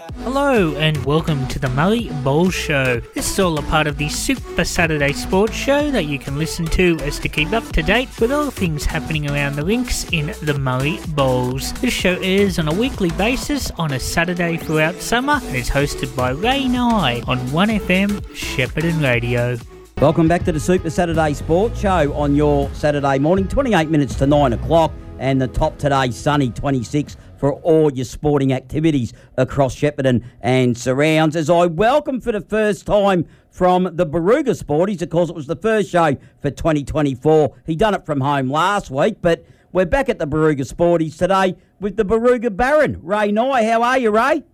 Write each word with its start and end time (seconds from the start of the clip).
Hello 0.00 0.74
and 0.76 0.96
welcome 1.04 1.46
to 1.48 1.58
the 1.58 1.68
Murray 1.68 2.08
Bowls 2.22 2.54
Show. 2.54 3.00
This 3.14 3.30
is 3.30 3.38
all 3.38 3.58
a 3.58 3.62
part 3.62 3.86
of 3.86 3.98
the 3.98 4.08
Super 4.08 4.64
Saturday 4.64 5.12
Sports 5.12 5.52
Show 5.52 5.90
that 5.90 6.04
you 6.04 6.18
can 6.18 6.38
listen 6.38 6.64
to 6.66 6.96
as 7.00 7.18
to 7.18 7.28
keep 7.28 7.52
up 7.52 7.64
to 7.72 7.82
date 7.82 8.08
with 8.18 8.32
all 8.32 8.50
things 8.50 8.86
happening 8.86 9.30
around 9.30 9.56
the 9.56 9.64
links 9.64 10.10
in 10.10 10.34
the 10.42 10.58
Murray 10.58 10.98
Bowls. 11.08 11.74
This 11.74 11.92
show 11.92 12.14
airs 12.22 12.58
on 12.58 12.68
a 12.68 12.72
weekly 12.72 13.10
basis 13.10 13.70
on 13.72 13.92
a 13.92 14.00
Saturday 14.00 14.56
throughout 14.56 14.94
summer 14.96 15.38
and 15.42 15.56
is 15.56 15.68
hosted 15.68 16.14
by 16.16 16.30
Ray 16.30 16.66
Nye 16.66 17.22
on 17.26 17.38
1FM 17.48 18.08
Shepparton 18.34 19.02
Radio. 19.02 19.58
Welcome 20.00 20.28
back 20.28 20.44
to 20.44 20.52
the 20.52 20.60
Super 20.60 20.88
Saturday 20.88 21.34
Sports 21.34 21.78
Show 21.78 22.14
on 22.14 22.34
your 22.34 22.72
Saturday 22.72 23.18
morning, 23.18 23.46
28 23.48 23.90
minutes 23.90 24.14
to 24.14 24.26
9 24.26 24.54
o'clock, 24.54 24.92
and 25.18 25.42
the 25.42 25.48
top 25.48 25.76
today, 25.76 26.10
sunny 26.10 26.48
26 26.48 27.18
for 27.40 27.54
all 27.54 27.90
your 27.90 28.04
sporting 28.04 28.52
activities 28.52 29.14
across 29.38 29.74
Shepparton 29.74 30.22
and 30.42 30.76
surrounds. 30.76 31.34
As 31.34 31.48
I 31.48 31.66
welcome 31.66 32.20
for 32.20 32.32
the 32.32 32.42
first 32.42 32.84
time 32.84 33.26
from 33.50 33.84
the 33.84 34.06
Barooga 34.06 34.54
Sporties, 34.62 35.00
of 35.00 35.08
course, 35.08 35.30
it 35.30 35.34
was 35.34 35.46
the 35.46 35.56
first 35.56 35.90
show 35.90 36.16
for 36.40 36.50
2024. 36.50 37.56
He 37.64 37.76
done 37.76 37.94
it 37.94 38.04
from 38.04 38.20
home 38.20 38.50
last 38.50 38.90
week, 38.90 39.16
but 39.22 39.46
we're 39.72 39.86
back 39.86 40.10
at 40.10 40.18
the 40.18 40.26
Barooga 40.26 40.70
Sporties 40.70 41.16
today 41.16 41.56
with 41.80 41.96
the 41.96 42.04
Barooga 42.04 42.54
Baron, 42.54 43.00
Ray 43.02 43.32
Nye. 43.32 43.64
How 43.64 43.82
are 43.84 43.98
you, 43.98 44.10
Ray? 44.10 44.44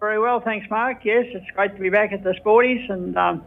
Very 0.00 0.18
well, 0.18 0.40
thanks, 0.40 0.66
Mark. 0.68 1.04
Yes, 1.04 1.26
it's 1.28 1.50
great 1.54 1.76
to 1.76 1.80
be 1.80 1.90
back 1.90 2.12
at 2.12 2.24
the 2.24 2.34
Sporties 2.44 2.90
and 2.90 3.16
um, 3.16 3.46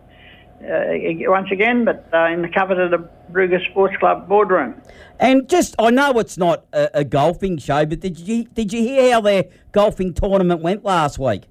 uh, 0.61 1.31
once 1.31 1.49
again, 1.51 1.85
but 1.85 2.07
uh, 2.13 2.27
in 2.27 2.41
the 2.41 2.49
cover 2.49 2.81
of 2.81 2.91
the 2.91 3.09
Barooga 3.31 3.63
Sports 3.69 3.95
Club 3.97 4.27
boardroom. 4.27 4.81
And 5.19 5.47
just, 5.49 5.75
I 5.79 5.89
know 5.89 6.11
it's 6.19 6.37
not 6.37 6.65
a, 6.73 6.89
a, 6.99 7.03
golfing 7.03 7.57
show, 7.57 7.85
but 7.85 7.99
did 7.99 8.19
you 8.19 8.45
did 8.45 8.71
you 8.71 8.81
hear 8.81 9.13
how 9.13 9.21
their 9.21 9.45
golfing 9.71 10.13
tournament 10.13 10.61
went 10.61 10.83
last 10.83 11.19
week? 11.19 11.43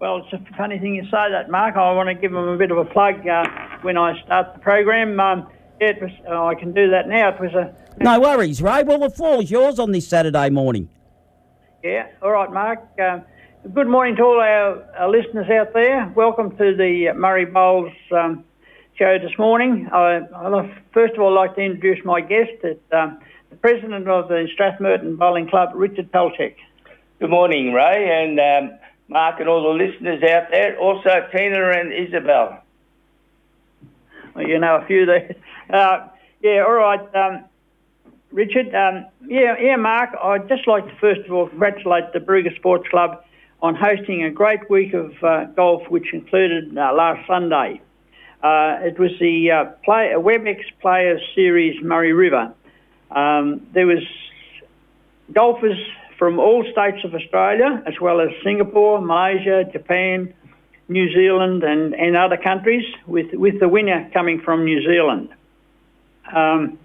Well, 0.00 0.18
it's 0.18 0.32
a 0.32 0.56
funny 0.56 0.78
thing 0.78 0.94
you 0.94 1.04
say 1.04 1.30
that, 1.30 1.50
Mark. 1.50 1.76
I 1.76 1.92
want 1.92 2.08
to 2.08 2.14
give 2.14 2.32
them 2.32 2.48
a 2.48 2.56
bit 2.56 2.70
of 2.70 2.78
a 2.78 2.84
plug 2.84 3.26
uh, 3.26 3.44
when 3.82 3.96
I 3.96 4.20
start 4.24 4.54
the 4.54 4.60
program. 4.60 5.18
Um, 5.20 5.48
yeah, 5.80 5.88
it 5.90 6.02
was, 6.02 6.10
oh, 6.28 6.46
I 6.46 6.54
can 6.54 6.72
do 6.72 6.90
that 6.90 7.08
now. 7.08 7.28
It 7.28 7.40
was 7.40 7.52
a 7.54 7.74
no 7.98 8.20
worries, 8.20 8.62
Ray. 8.62 8.82
Well, 8.82 8.98
the 8.98 9.10
floor 9.10 9.42
is 9.42 9.50
yours 9.50 9.78
on 9.78 9.92
this 9.92 10.08
Saturday 10.08 10.50
morning. 10.50 10.88
Yeah, 11.82 12.08
all 12.22 12.30
right, 12.30 12.52
Mark. 12.52 12.80
Uh, 12.98 13.20
good 13.70 13.86
morning 13.86 14.16
to 14.16 14.22
all 14.22 14.40
our, 14.40 14.82
our, 14.98 15.08
listeners 15.08 15.48
out 15.48 15.72
there. 15.72 16.12
Welcome 16.16 16.50
to 16.56 16.74
the 16.76 17.12
Murray 17.14 17.44
Bowls. 17.44 17.92
Um, 18.10 18.44
show 18.98 19.18
this 19.18 19.38
morning. 19.38 19.88
I, 19.92 20.20
I 20.34 20.82
first 20.92 21.14
of 21.14 21.20
all 21.20 21.32
like 21.32 21.54
to 21.54 21.60
introduce 21.60 22.04
my 22.04 22.20
guest, 22.20 22.50
um, 22.92 23.20
the 23.50 23.56
president 23.56 24.08
of 24.08 24.28
the 24.28 24.48
Strathmerton 24.58 25.16
Bowling 25.16 25.48
Club, 25.48 25.70
Richard 25.74 26.10
Palczak. 26.10 26.56
Good 27.20 27.30
morning, 27.30 27.72
Ray, 27.72 28.24
and 28.24 28.40
um, 28.40 28.78
Mark, 29.08 29.38
and 29.38 29.48
all 29.48 29.62
the 29.62 29.84
listeners 29.84 30.22
out 30.24 30.50
there. 30.50 30.76
Also, 30.78 31.10
Tina 31.34 31.70
and 31.70 31.92
Isabel. 31.92 32.62
Well, 34.34 34.46
you 34.46 34.58
know 34.58 34.76
a 34.76 34.86
few 34.86 35.06
there. 35.06 35.36
Uh, 35.72 36.08
yeah, 36.42 36.64
all 36.66 36.74
right. 36.74 37.00
Um, 37.14 37.44
Richard, 38.30 38.74
um, 38.74 39.06
yeah, 39.26 39.54
yeah, 39.58 39.76
Mark, 39.76 40.10
I'd 40.22 40.46
just 40.46 40.66
like 40.66 40.84
to 40.84 40.94
first 41.00 41.20
of 41.20 41.32
all 41.32 41.48
congratulate 41.48 42.12
the 42.12 42.18
Barooga 42.18 42.54
Sports 42.56 42.86
Club 42.90 43.22
on 43.62 43.76
hosting 43.76 44.24
a 44.24 44.30
great 44.30 44.68
week 44.68 44.92
of 44.92 45.12
uh, 45.22 45.44
golf, 45.56 45.82
which 45.88 46.12
included 46.12 46.76
uh, 46.76 46.92
last 46.92 47.26
Sunday. 47.28 47.80
Uh, 48.42 48.78
it 48.82 48.98
was 48.98 49.12
the 49.20 49.50
uh, 49.52 49.64
play, 49.84 50.12
WebEx 50.16 50.64
Players 50.80 51.22
Series 51.36 51.80
Murray 51.82 52.12
River. 52.12 52.52
Um, 53.12 53.64
there 53.72 53.86
was 53.86 54.02
golfers 55.32 55.78
from 56.18 56.40
all 56.40 56.64
states 56.72 57.04
of 57.04 57.14
Australia, 57.14 57.82
as 57.86 57.94
well 58.00 58.20
as 58.20 58.30
Singapore, 58.42 59.00
Malaysia, 59.00 59.64
Japan, 59.72 60.34
New 60.88 61.12
Zealand, 61.14 61.62
and, 61.62 61.94
and 61.94 62.16
other 62.16 62.36
countries, 62.36 62.84
with, 63.06 63.32
with 63.32 63.60
the 63.60 63.68
winner 63.68 64.10
coming 64.12 64.40
from 64.40 64.64
New 64.64 64.82
Zealand. 64.82 65.28
Um, 66.34 66.78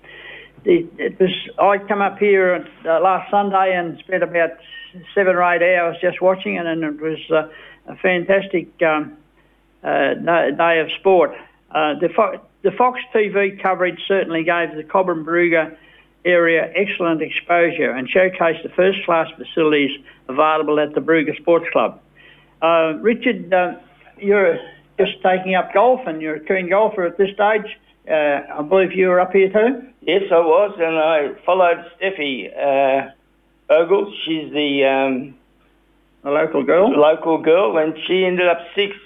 it, 0.63 0.87
it, 0.97 1.19
was 1.19 1.31
I 1.57 1.77
come 1.87 2.01
up 2.01 2.19
here 2.19 2.67
uh, 2.85 2.99
last 2.99 3.31
Sunday 3.31 3.73
and 3.75 3.97
spent 3.99 4.21
about 4.21 4.51
seven 5.13 5.35
or 5.35 5.43
eight 5.43 5.61
hours 5.77 5.97
just 6.01 6.21
watching 6.21 6.55
it, 6.55 6.65
and 6.65 6.83
it 6.83 6.99
was 6.99 7.19
uh, 7.31 7.49
a 7.87 7.95
fantastic 7.97 8.69
um, 8.81 9.17
uh, 9.83 10.13
day 10.13 10.79
of 10.79 10.91
sport. 10.99 11.31
Uh, 11.71 11.95
the, 11.99 12.09
Fo- 12.09 12.41
the 12.63 12.71
Fox 12.71 12.99
TV 13.13 13.61
coverage 13.61 13.99
certainly 14.07 14.43
gave 14.43 14.75
the 14.75 14.83
Cobram 14.83 15.25
Barooga 15.25 15.75
area 16.25 16.71
excellent 16.75 17.21
exposure 17.21 17.91
and 17.91 18.09
showcased 18.09 18.63
the 18.63 18.69
first 18.69 19.03
class 19.05 19.27
facilities 19.37 19.91
available 20.27 20.79
at 20.79 20.93
the 20.93 21.01
Barooga 21.01 21.35
Sports 21.37 21.67
Club. 21.71 22.01
Uh, 22.61 22.93
Richard, 23.01 23.53
uh, 23.53 23.75
you're 24.17 24.57
just 24.97 25.21
taking 25.23 25.55
up 25.55 25.73
golf 25.73 26.01
and 26.05 26.21
you're 26.21 26.35
a 26.35 26.39
keen 26.39 26.69
golfer 26.69 27.05
at 27.05 27.17
this 27.17 27.29
stage. 27.33 27.77
Uh, 28.09 28.41
I 28.57 28.61
believe 28.61 28.93
you 28.93 29.09
were 29.09 29.19
up 29.19 29.33
here 29.33 29.49
too? 29.49 29.87
Yes, 30.01 30.23
I 30.31 30.39
was, 30.39 30.75
and 30.79 30.97
I 30.97 31.43
followed 31.45 31.85
Steffi 31.99 32.47
uh, 32.57 33.11
Ogle. 33.69 34.13
She's 34.25 34.51
the, 34.51 34.85
um, 34.85 35.35
the 36.23 36.31
local 36.31 36.63
girl. 36.63 36.89
Local 36.89 37.38
girl, 37.39 37.78
and 37.78 37.95
she 38.07 38.25
ended 38.25 38.47
up 38.47 38.59
sixth 38.75 39.00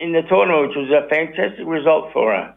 in 0.00 0.12
the 0.12 0.22
tournament, 0.22 0.68
which 0.68 0.76
was 0.76 0.90
a 0.90 1.08
fantastic 1.08 1.66
result 1.66 2.12
for 2.12 2.32
her. 2.32 2.54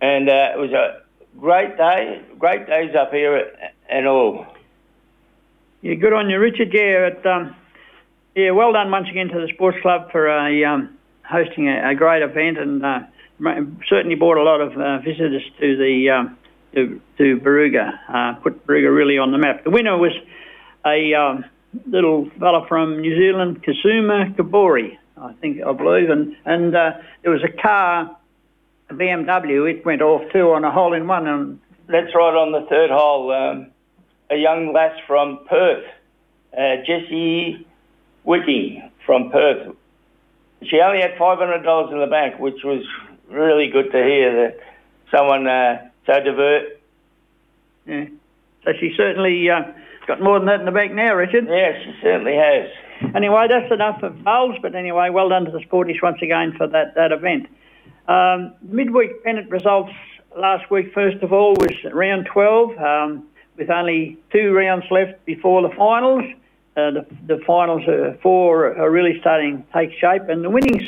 And 0.00 0.28
uh, 0.28 0.52
it 0.54 0.58
was 0.58 0.72
a 0.72 1.02
great 1.38 1.76
day, 1.76 2.22
great 2.38 2.66
days 2.66 2.94
up 2.94 3.10
here 3.12 3.52
and 3.88 4.06
all. 4.06 4.46
Yeah, 5.82 5.94
good 5.94 6.12
on 6.12 6.30
you, 6.30 6.38
Richard. 6.38 6.72
Yeah, 6.72 7.08
it, 7.08 7.26
um, 7.26 7.56
yeah, 8.34 8.50
well 8.50 8.72
done 8.72 8.90
once 8.90 9.08
again 9.10 9.28
to 9.28 9.40
the 9.40 9.48
sports 9.52 9.78
club 9.82 10.10
for 10.12 10.28
a, 10.28 10.64
um, 10.64 10.96
hosting 11.24 11.68
a, 11.68 11.90
a, 11.90 11.94
great 11.94 12.22
event, 12.22 12.58
and 12.58 12.84
uh, 12.84 13.00
certainly 13.88 14.14
brought 14.14 14.36
a 14.36 14.42
lot 14.42 14.60
of 14.60 14.72
uh, 14.76 14.98
visitors 14.98 15.42
to 15.58 15.76
the 15.76 16.10
um, 16.10 16.38
to, 16.74 17.00
to 17.18 17.36
Barooga. 17.38 17.98
Uh, 18.08 18.34
put 18.40 18.66
Barooga 18.66 18.94
really 18.94 19.18
on 19.18 19.32
the 19.32 19.38
map. 19.38 19.64
The 19.64 19.70
winner 19.70 19.96
was 19.96 20.12
a 20.86 21.14
um, 21.14 21.44
little 21.86 22.30
fella 22.38 22.66
from 22.68 23.00
New 23.00 23.16
Zealand, 23.16 23.62
Kazuma 23.62 24.34
Kobori. 24.36 24.96
I 25.16 25.32
think 25.34 25.62
I 25.62 25.72
believe, 25.72 26.08
and 26.08 26.34
and 26.46 26.74
uh, 26.74 26.92
there 27.22 27.30
was 27.30 27.42
a 27.44 27.62
car, 27.62 28.16
a 28.88 28.94
BMW. 28.94 29.70
It 29.70 29.84
went 29.84 30.00
off 30.00 30.22
too 30.32 30.52
on 30.52 30.64
a 30.64 30.70
hole 30.70 30.94
in 30.94 31.06
one, 31.06 31.26
and 31.26 31.60
that's 31.88 32.14
right 32.14 32.34
on 32.34 32.52
the 32.52 32.66
third 32.68 32.90
hole. 32.90 33.30
Um, 33.30 33.70
a 34.30 34.36
young 34.36 34.72
lass 34.72 34.98
from 35.06 35.40
Perth, 35.48 35.84
uh, 36.56 36.76
Jessie 36.86 37.66
Wicking 38.24 38.90
from 39.04 39.30
Perth. 39.30 39.76
She 40.62 40.80
only 40.80 41.02
had 41.02 41.18
five 41.18 41.38
hundred 41.38 41.64
dollars 41.64 41.92
in 41.92 42.00
the 42.00 42.06
bank, 42.06 42.38
which 42.38 42.62
was 42.64 42.82
really 43.28 43.68
good 43.68 43.92
to 43.92 44.02
hear 44.02 44.48
that 44.48 44.60
someone 45.10 45.46
uh, 45.46 45.89
so 46.10 46.20
divert. 46.20 46.80
Yeah. 47.86 48.06
So 48.64 48.72
she 48.78 48.92
certainly 48.96 49.48
uh, 49.48 49.62
got 50.06 50.20
more 50.20 50.38
than 50.38 50.46
that 50.46 50.60
in 50.60 50.66
the 50.66 50.72
bank 50.72 50.92
now, 50.92 51.14
Richard. 51.14 51.46
Yeah, 51.48 51.72
she 51.82 51.94
certainly 52.02 52.36
has. 52.36 52.70
Anyway, 53.14 53.46
that's 53.48 53.72
enough 53.72 54.02
of 54.02 54.22
bowls, 54.22 54.56
but 54.60 54.74
anyway, 54.74 55.08
well 55.10 55.28
done 55.28 55.46
to 55.46 55.50
the 55.50 55.60
Sporties 55.60 56.02
once 56.02 56.18
again 56.22 56.54
for 56.56 56.66
that, 56.66 56.94
that 56.94 57.12
event. 57.12 57.46
Um, 58.08 58.54
midweek 58.62 59.24
pennant 59.24 59.50
results 59.50 59.92
last 60.36 60.70
week, 60.70 60.92
first 60.92 61.22
of 61.22 61.32
all, 61.32 61.54
was 61.54 61.72
round 61.92 62.26
12, 62.26 62.78
um, 62.78 63.26
with 63.56 63.70
only 63.70 64.18
two 64.32 64.52
rounds 64.52 64.84
left 64.90 65.24
before 65.24 65.62
the 65.62 65.74
finals. 65.74 66.24
Uh, 66.76 66.90
the, 66.90 67.06
the 67.26 67.42
finals 67.46 67.86
are 67.88 68.16
four 68.22 68.76
are 68.78 68.90
really 68.90 69.18
starting 69.20 69.62
to 69.62 69.72
take 69.72 69.98
shape, 69.98 70.28
and 70.28 70.44
the 70.44 70.50
winning 70.50 70.86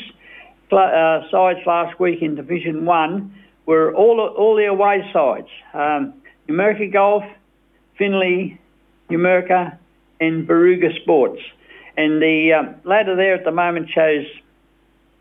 uh, 0.71 1.21
sides 1.31 1.60
last 1.66 1.99
week 1.99 2.22
in 2.22 2.34
Division 2.34 2.84
1 2.84 3.41
were 3.66 3.94
all, 3.94 4.20
all 4.20 4.56
the 4.56 4.66
away 4.66 5.08
sides. 5.12 5.48
Um, 5.74 6.14
Golf, 6.92 7.24
Finley, 7.96 8.60
Numurkah, 9.10 9.76
and 10.20 10.46
Barooga 10.46 10.94
Sports. 11.02 11.40
And 11.96 12.22
the 12.22 12.52
um, 12.52 12.74
ladder 12.84 13.16
there 13.16 13.34
at 13.34 13.44
the 13.44 13.53
moment 13.53 13.91
shows 13.91 14.26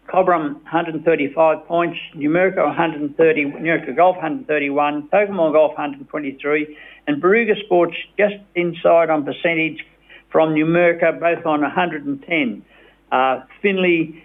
Cobram 0.08 0.56
135 0.64 1.66
points, 1.68 1.98
Numurkah 2.16 2.66
130, 2.66 3.46
Numurkah 3.46 3.96
Golf 3.96 4.16
131, 4.18 5.10
Tocumwal 5.10 5.54
Golf 5.54 5.72
123, 5.72 6.78
and 7.08 7.22
Barooga 7.22 7.62
Sports 7.64 7.96
just 8.18 8.36
inside 8.56 9.10
on 9.10 9.26
percentage 9.26 9.86
from 10.32 10.54
Numurkah, 10.54 11.20
both 11.20 11.46
on 11.46 11.62
110. 11.62 12.66
Uh, 13.12 13.42
Finley 13.62 14.24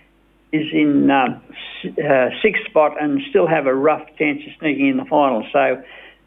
is 0.53 0.67
in 0.73 1.11
uh, 1.11 1.41
uh, 2.03 2.29
sixth 2.43 2.65
spot 2.67 3.01
and 3.01 3.21
still 3.31 3.47
have 3.47 3.67
a 3.67 3.75
rough 3.75 4.07
chance 4.19 4.41
of 4.47 4.53
sneaking 4.59 4.89
in 4.89 4.97
the 4.97 5.05
final. 5.05 5.47
So 5.53 5.83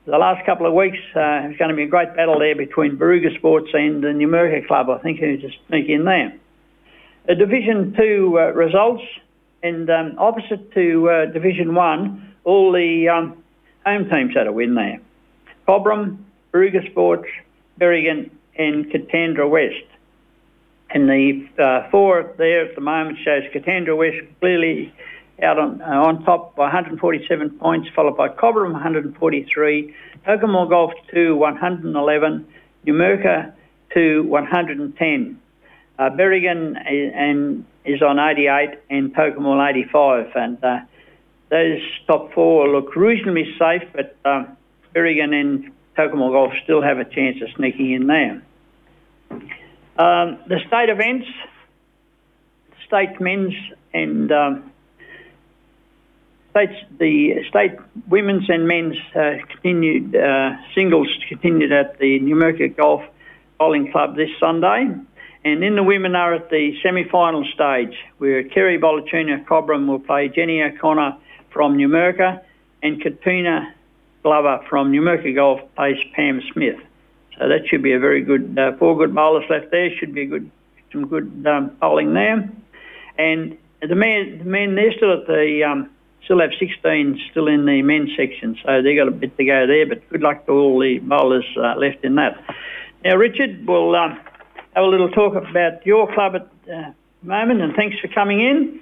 the 0.06 0.18
last 0.18 0.46
couple 0.46 0.66
of 0.66 0.74
weeks, 0.74 0.98
uh, 1.16 1.48
it's 1.48 1.58
going 1.58 1.70
to 1.70 1.76
be 1.76 1.84
a 1.84 1.88
great 1.88 2.16
battle 2.16 2.40
there 2.40 2.56
between 2.56 2.98
Barooga 2.98 3.36
Sports 3.38 3.70
and 3.74 4.04
the 4.04 4.10
Numurkah 4.10 4.68
Club, 4.68 4.90
I 4.90 4.98
think, 5.00 5.20
who 5.20 5.38
just 5.38 5.58
sneak 5.68 5.88
in 5.88 6.06
there. 6.06 6.34
The 7.28 7.36
Division 7.36 7.94
2 7.98 8.38
uh, 8.40 8.42
results, 8.54 9.04
and 9.62 9.90
um, 9.90 10.16
opposite 10.18 10.74
to 10.74 11.10
uh, 11.10 11.26
Division 11.32 11.76
1, 11.76 12.36
all 12.44 12.72
the 12.72 13.08
um, 13.10 13.44
home 13.86 14.10
teams 14.10 14.34
had 14.36 14.48
a 14.48 14.52
win 14.52 14.76
there. 14.76 15.00
Cobram, 15.68 16.18
Barooga 16.52 16.90
Sports, 16.90 17.28
Berrigan, 17.80 18.32
and 18.58 18.86
Katandra 18.86 19.50
West. 19.50 19.86
And 20.92 21.08
the 21.08 21.48
uh, 21.62 21.90
four 21.90 22.34
there 22.38 22.66
at 22.66 22.76
the 22.76 22.82
moment 22.82 23.18
shows 23.24 23.44
Katandra 23.54 23.96
West 23.98 24.26
clearly 24.40 24.94
out 25.44 25.60
on, 25.60 25.82
uh, 25.82 25.86
on 25.86 26.24
top 26.24 26.56
by 26.56 26.64
147 26.64 27.52
points, 27.52 27.90
followed 27.96 28.18
by 28.18 28.28
Cobram 28.28 28.74
143, 28.74 29.96
Tocumwal 30.28 30.70
Golf 30.70 30.92
2 31.14 31.36
111, 31.36 32.48
Numurkah 32.86 33.54
2 33.94 34.24
110. 34.24 35.40
Uh, 35.98 36.10
Berrigan 36.10 36.72
is, 36.92 37.14
and 37.16 37.66
is 37.86 38.02
on 38.02 38.20
88 38.20 38.80
and 38.90 39.14
Tocumwal 39.16 39.68
85, 39.70 40.32
and 40.36 40.64
uh, 40.64 40.80
those 41.50 41.82
top 42.08 42.34
four 42.34 42.68
look 42.68 42.96
reasonably 42.96 43.56
safe, 43.58 43.84
but 43.94 44.16
uh, 44.26 44.46
Berrigan 44.96 45.34
and 45.34 45.72
Tocumwal 45.98 46.32
Golf 46.32 46.54
still 46.64 46.82
have 46.82 46.98
a 47.00 47.06
chance 47.06 47.42
of 47.42 47.50
sneaking 47.56 47.92
in 47.92 48.08
there. 48.08 48.42
Um, 50.00 50.40
the 50.48 50.62
state 50.66 50.88
events, 50.88 51.28
state 52.88 53.20
men's 53.20 53.54
and 53.94 54.32
um, 54.32 54.72
states 56.52 56.74
the 56.98 57.44
state 57.50 57.74
women's 58.08 58.50
and 58.50 58.66
men's 58.66 58.96
uh, 59.14 59.34
continued 59.50 60.16
uh, 60.16 60.56
singles 60.74 61.10
continued 61.28 61.74
at 61.74 62.00
the 62.00 62.18
Numurkah 62.22 62.78
Golf 62.78 63.04
Bowling 63.58 63.92
Club 63.92 64.16
this 64.16 64.30
Sunday. 64.40 64.88
And 65.44 65.62
then 65.62 65.76
the 65.76 65.84
women 65.84 66.16
are 66.16 66.34
at 66.34 66.50
the 66.50 66.80
semi-final 66.82 67.46
stage 67.54 67.98
where 68.20 68.44
Kerry 68.44 68.80
Bolachuna 68.80 69.46
Cobram 69.46 69.86
will 69.86 70.00
play 70.00 70.30
Jenny 70.30 70.64
O'Connor 70.64 71.18
from 71.50 71.78
Numurkah 71.78 72.42
and 72.82 73.02
Katrina 73.02 73.76
Glover 74.24 74.64
from 74.70 74.94
Numurkah 74.94 75.36
Golf 75.36 75.60
plays 75.76 75.98
Pam 76.16 76.42
Smith. 76.54 76.80
So 77.40 77.48
that 77.48 77.68
should 77.68 77.82
be 77.82 77.94
a 77.94 78.00
very 78.00 78.22
good, 78.22 78.58
uh, 78.60 78.78
four 78.78 78.98
good 78.98 79.16
bowlers 79.16 79.46
left 79.50 79.72
there. 79.72 79.90
Should 79.98 80.14
be 80.14 80.26
good, 80.26 80.52
some 80.92 81.08
good 81.08 81.46
um, 81.48 81.76
bowling 81.80 82.14
there. 82.14 82.50
And 83.18 83.58
the 83.82 83.96
men, 83.96 84.40
the 84.40 84.46
men, 84.46 84.76
they're 84.76 84.92
still 84.92 85.14
at 85.14 85.26
the, 85.26 85.64
um, 85.64 85.90
still 86.26 86.42
have 86.42 86.52
16 86.60 87.20
still 87.32 87.48
in 87.48 87.66
the 87.66 87.82
men's 87.82 88.10
section. 88.18 88.58
So 88.66 88.82
they've 88.82 88.98
got 88.98 89.08
a 89.08 89.12
bit 89.12 89.38
to 89.38 89.46
go 89.46 89.66
there. 89.66 89.88
But 89.88 90.08
good 90.10 90.22
luck 90.22 90.46
to 90.48 90.52
all 90.52 90.80
the 90.80 91.00
bowlers 91.00 91.46
uh, 91.58 91.76
left 91.78 92.04
in 92.04 92.16
that. 92.16 92.44
Now, 93.06 93.16
Richard, 93.16 93.66
we'll 93.66 93.96
um, 93.96 94.20
have 94.76 94.84
a 94.84 94.88
little 94.88 95.10
talk 95.10 95.34
about 95.36 95.86
your 95.86 96.14
club 96.14 96.36
at 96.36 96.42
uh, 96.72 96.92
the 97.24 97.28
moment, 97.28 97.62
and 97.62 97.74
thanks 97.74 97.98
for 98.00 98.10
coming 98.10 98.42
in. 98.42 98.82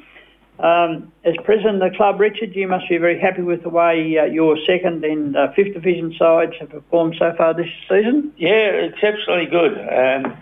Um, 0.60 1.12
as 1.24 1.36
president 1.44 1.84
of 1.84 1.92
the 1.92 1.98
club, 1.98 2.20
Richard, 2.20 2.56
you 2.56 2.68
must 2.68 2.90
be 2.90 2.98
very 2.98 3.20
happy 3.20 3.44
with 3.44 3.62
the 3.62 3.70
way 3.70 4.18
uh, 4.18 4.26
your 4.26 4.58
second 4.66 5.04
and 5.04 5.38
uh, 5.38 5.52
fifth 5.54 5.74
division 5.74 6.16
sides 6.18 6.54
have 6.60 6.70
performed 6.70 7.16
so 7.20 7.32
far 7.38 7.54
this 7.54 7.70
season. 7.88 8.34
Yeah, 8.38 8.90
exceptionally 8.90 9.46
good, 9.46 9.74
um, 9.78 10.36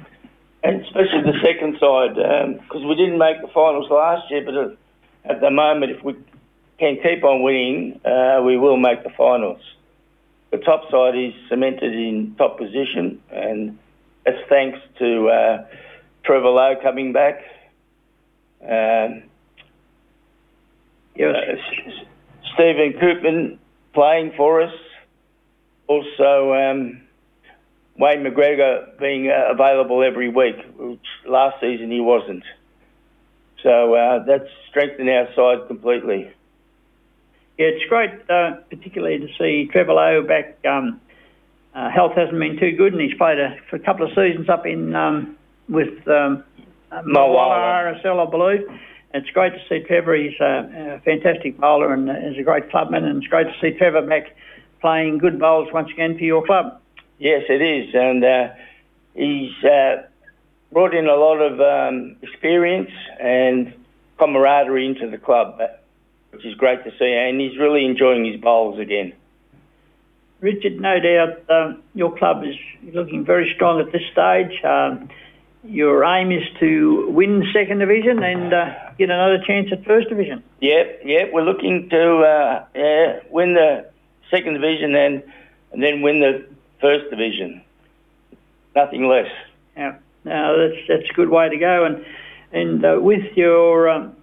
and 0.64 0.82
especially 0.86 1.22
the 1.24 1.38
second 1.44 1.78
side 1.80 2.16
because 2.16 2.82
um, 2.82 2.88
we 2.88 2.96
didn't 2.96 3.18
make 3.18 3.42
the 3.42 3.50
finals 3.50 3.90
last 3.90 4.32
year. 4.32 4.46
But 4.46 4.78
at 5.30 5.42
the 5.42 5.52
moment, 5.52 5.92
if 5.92 6.02
we 6.02 6.16
can 6.80 6.98
keep 7.04 7.26
on 7.26 7.44
winning, 7.44 8.00
uh, 8.06 8.42
we 8.42 8.58
will 8.58 8.78
make 8.78 9.04
the 9.04 9.12
finals. 9.18 9.62
The 10.52 10.60
top 10.60 10.90
side 10.90 11.18
is 11.18 11.34
cemented 11.50 11.94
in 11.94 12.36
top 12.38 12.58
position, 12.58 13.22
and 13.32 13.78
that's 14.26 14.38
thanks 14.48 14.80
to 15.00 15.28
uh, 15.28 15.66
Trevor 16.24 16.52
Lowe 16.52 16.76
coming 16.82 17.12
back. 17.12 17.44
Um, 18.64 19.24
Yes. 21.16 21.36
Uh, 21.36 21.92
Stephen 22.54 22.94
Koopman 23.02 23.58
playing 23.94 24.34
for 24.36 24.62
us. 24.62 24.74
Also, 25.88 26.54
um, 26.54 27.02
Wayne 27.98 28.24
McGregor 28.24 28.98
being 29.00 29.30
uh, 29.30 29.54
available 29.54 30.04
every 30.04 30.30
week, 30.30 30.56
which 30.78 31.00
last 31.28 31.60
season 31.62 31.92
he 31.92 32.02
wasn't. 32.02 32.44
So 33.64 33.96
uh, 33.96 34.24
that's 34.26 34.50
strengthened 34.70 35.10
our 35.10 35.28
side 35.36 35.68
completely. 35.68 36.32
Yeah, 37.58 37.68
it's 37.68 37.86
great, 37.88 38.12
uh, 38.30 38.58
particularly 38.70 39.20
to 39.20 39.28
see 39.40 39.70
Trevor 39.72 39.94
Lowe 39.94 40.24
back. 40.24 40.58
Um, 40.66 41.00
uh, 41.74 41.90
health 41.90 42.14
hasn't 42.16 42.40
been 42.40 42.58
too 42.60 42.76
good, 42.76 42.94
and 42.94 43.02
he's 43.02 43.18
played 43.18 43.40
a, 43.40 43.56
for 43.70 43.78
a 43.78 43.80
couple 43.80 44.06
of 44.06 44.12
seasons 44.14 44.50
up 44.50 44.66
in 44.66 44.96
um, 44.96 45.38
with 45.70 46.06
um, 46.08 46.44
Mulwala 46.92 48.02
RSL, 48.04 48.28
I 48.28 48.30
believe 48.30 48.68
it's 49.16 49.30
great 49.30 49.54
to 49.54 49.62
see 49.70 49.86
Trevor. 49.86 50.16
He's 50.16 50.40
a, 50.40 50.96
a 50.96 51.02
fantastic 51.06 51.58
bowler 51.58 51.94
and 51.94 52.10
is 52.10 52.38
a 52.38 52.44
great 52.44 52.70
clubman, 52.70 53.06
and 53.06 53.24
it's 53.24 53.28
great 53.28 53.48
to 53.48 53.54
see 53.62 53.78
Trevor 53.78 54.02
back 54.02 54.36
playing 54.82 55.18
good 55.18 55.40
bowls 55.40 55.70
once 55.74 55.90
again 55.92 56.18
for 56.18 56.24
your 56.24 56.46
club. 56.46 56.80
Yes, 57.18 57.44
it 57.50 57.62
is, 57.62 57.96
and 57.96 58.24
uh, 58.24 58.50
he's 59.14 59.64
uh, 59.64 60.04
brought 60.72 60.94
in 60.94 61.08
a 61.08 61.16
lot 61.16 61.38
of 61.38 61.62
um, 61.62 62.18
experience 62.22 62.92
and 63.20 63.74
camaraderie 64.20 64.86
into 64.86 65.10
the 65.10 65.18
club, 65.18 65.62
which 66.32 66.46
is 66.46 66.56
great 66.56 66.84
to 66.84 66.92
see, 67.00 67.14
and 67.14 67.40
he's 67.40 67.58
really 67.58 67.86
enjoying 67.86 68.26
his 68.26 68.40
bowls 68.42 68.80
again. 68.80 69.14
Richard, 70.42 70.80
no 70.80 71.00
doubt 71.00 71.50
um, 71.50 71.82
your 71.94 72.16
club 72.18 72.44
is 72.44 72.56
looking 72.94 73.24
very 73.24 73.52
strong 73.56 73.80
at 73.80 73.92
this 73.92 74.04
stage. 74.12 74.62
Um, 74.64 75.10
your 75.68 76.04
aim 76.04 76.32
is 76.32 76.44
to 76.60 77.10
win 77.10 77.44
second 77.54 77.80
division 77.80 78.24
and 78.24 78.54
uh, 78.54 78.74
get 78.98 79.10
another 79.10 79.40
chance 79.46 79.70
at 79.72 79.84
first 79.86 80.10
division. 80.10 80.44
Yep, 80.62 81.02
yep. 81.06 81.30
We're 81.34 81.44
looking 81.44 81.90
to 81.90 82.18
uh, 82.18 82.66
yeah, 82.76 83.20
win 83.30 83.54
the 83.54 83.90
second 84.32 84.54
division 84.54 84.96
and 84.96 85.24
and 85.72 85.84
then 85.84 86.02
win 86.02 86.20
the 86.20 86.48
first 86.80 87.10
division. 87.10 87.62
Nothing 88.76 89.08
less. 89.08 89.32
Yeah, 89.76 89.96
no, 90.24 90.70
that's 90.70 90.82
that's 90.88 91.10
a 91.10 91.14
good 91.14 91.30
way 91.30 91.50
to 91.50 91.58
go. 91.58 91.86
And 91.86 92.06
and 92.52 92.86
uh, 92.86 93.00
with 93.02 93.36
your 93.36 93.90
um, 93.90 94.16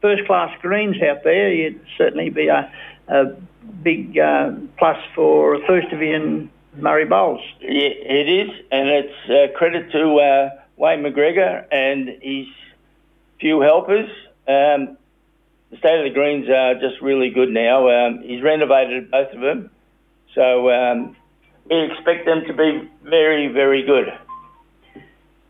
first 0.00 0.26
class 0.26 0.56
greens 0.60 0.96
out 1.02 1.24
there, 1.24 1.52
you'd 1.52 1.80
certainly 1.96 2.30
be 2.30 2.48
a, 2.48 2.72
a 3.08 3.24
big 3.82 4.18
uh, 4.18 4.52
plus 4.78 4.98
for 5.14 5.58
first 5.66 5.90
division 5.90 6.50
Murray 6.76 7.04
Bowls. 7.04 7.40
Yeah, 7.60 7.88
it 7.88 8.28
is, 8.28 8.50
and 8.70 8.88
it's 8.88 9.30
uh, 9.30 9.56
credit 9.56 9.92
to 9.92 10.16
uh, 10.16 10.61
Wayne 10.82 11.04
McGregor 11.04 11.64
and 11.70 12.08
his 12.20 12.48
few 13.38 13.60
helpers. 13.60 14.10
Um, 14.48 14.98
the 15.70 15.76
state 15.78 15.98
of 15.98 16.04
the 16.04 16.10
greens 16.12 16.48
are 16.48 16.74
just 16.74 17.00
really 17.00 17.30
good 17.30 17.50
now. 17.50 17.88
Um, 17.88 18.20
he's 18.24 18.42
renovated 18.42 19.08
both 19.08 19.32
of 19.32 19.40
them, 19.40 19.70
so 20.34 20.70
um, 20.72 21.16
we 21.70 21.84
expect 21.84 22.26
them 22.26 22.42
to 22.48 22.52
be 22.52 22.90
very, 23.04 23.46
very 23.46 23.84
good. 23.84 24.08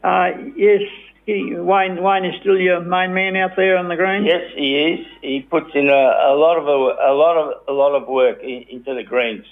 Uh, 0.05 0.33
yes, 0.55 0.83
he, 1.25 1.55
Wayne. 1.55 2.03
Wayne 2.03 2.27
is 2.27 2.39
still 2.43 2.59
your 2.59 2.81
main 2.81 3.15
man 3.15 3.35
out 3.35 3.57
there 3.57 3.79
on 3.79 3.89
the 3.89 3.97
green. 3.97 4.27
Yes, 4.27 4.53
he 4.55 4.77
is. 4.77 5.07
He 5.23 5.41
puts 5.41 5.71
in 5.75 5.89
a, 5.89 5.93
a 5.93 6.37
lot 6.37 6.59
of 6.59 6.69
a, 6.69 7.11
a, 7.11 7.15
lot 7.15 7.39
of 7.39 7.69
a 7.69 7.73
lot 7.73 7.95
of 7.95 8.07
work 8.07 8.43
in, 8.43 8.67
into 8.69 8.95
the 8.95 9.03
greens, 9.03 9.47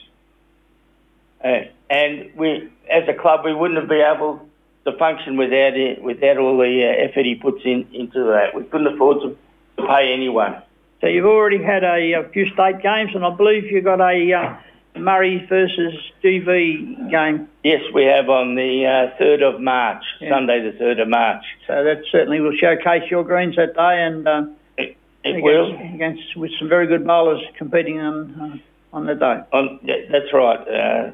uh, 1.43 1.63
and 1.89 2.33
we, 2.37 2.71
as 2.91 3.09
a 3.09 3.15
club, 3.15 3.47
we 3.47 3.55
wouldn't 3.55 3.81
have 3.81 3.89
been 3.89 4.05
able 4.05 4.50
to 4.85 4.97
function 4.99 5.37
without 5.37 5.77
it, 5.77 6.03
without 6.03 6.39
all 6.39 6.57
the 6.57 6.85
uh, 6.85 7.09
effort 7.09 7.25
he 7.25 7.35
puts 7.35 7.63
in 7.65 7.87
into 7.93 8.25
that. 8.25 8.55
We 8.55 8.65
couldn't 8.65 8.95
afford 8.95 9.21
to, 9.23 9.37
to 9.77 9.87
pay 9.87 10.13
anyone. 10.13 10.63
So 11.01 11.07
you've 11.07 11.27
already 11.27 11.63
had 11.63 11.83
a, 11.83 12.13
a, 12.13 12.29
few 12.29 12.47
state 12.51 12.83
games, 12.83 13.13
and 13.15 13.25
I 13.25 13.31
believe 13.35 13.65
you've 13.65 13.85
got 13.85 14.01
a 14.01 14.33
uh, 14.33 14.99
Murray 14.99 15.47
versus 15.49 15.95
GV 16.23 17.11
game. 17.11 17.49
Yes, 17.65 17.83
we 17.95 18.05
have 18.05 18.29
on 18.29 18.55
the 18.55 18.87
uh, 18.87 19.19
third 19.19 19.43
of 19.43 19.61
March, 19.61 20.03
yeah. 20.21 20.31
Sunday 20.31 20.61
the 20.71 20.77
third 20.79 21.01
of 21.01 21.09
March. 21.09 21.45
So 21.67 21.85
that 21.85 22.03
certainly 22.11 22.41
will 22.41 22.57
showcase 22.57 23.11
your 23.11 23.25
greens 23.25 23.57
that 23.57 23.75
day, 23.75 24.03
and 24.03 24.29
uh, 24.29 24.47
it, 24.77 24.97
it 25.25 25.37
against, 25.37 25.43
will 25.43 25.95
against 25.95 26.37
with 26.37 26.51
some 26.59 26.69
very 26.69 26.87
good 26.87 27.07
bowlers 27.07 27.43
competing 27.57 27.99
on 28.01 28.41
uh, 28.41 28.97
on 28.97 29.07
the 29.07 29.15
day. 29.15 29.41
On, 29.53 29.81
that's 30.11 30.33
right. 30.35 30.69
Uh, 30.69 31.13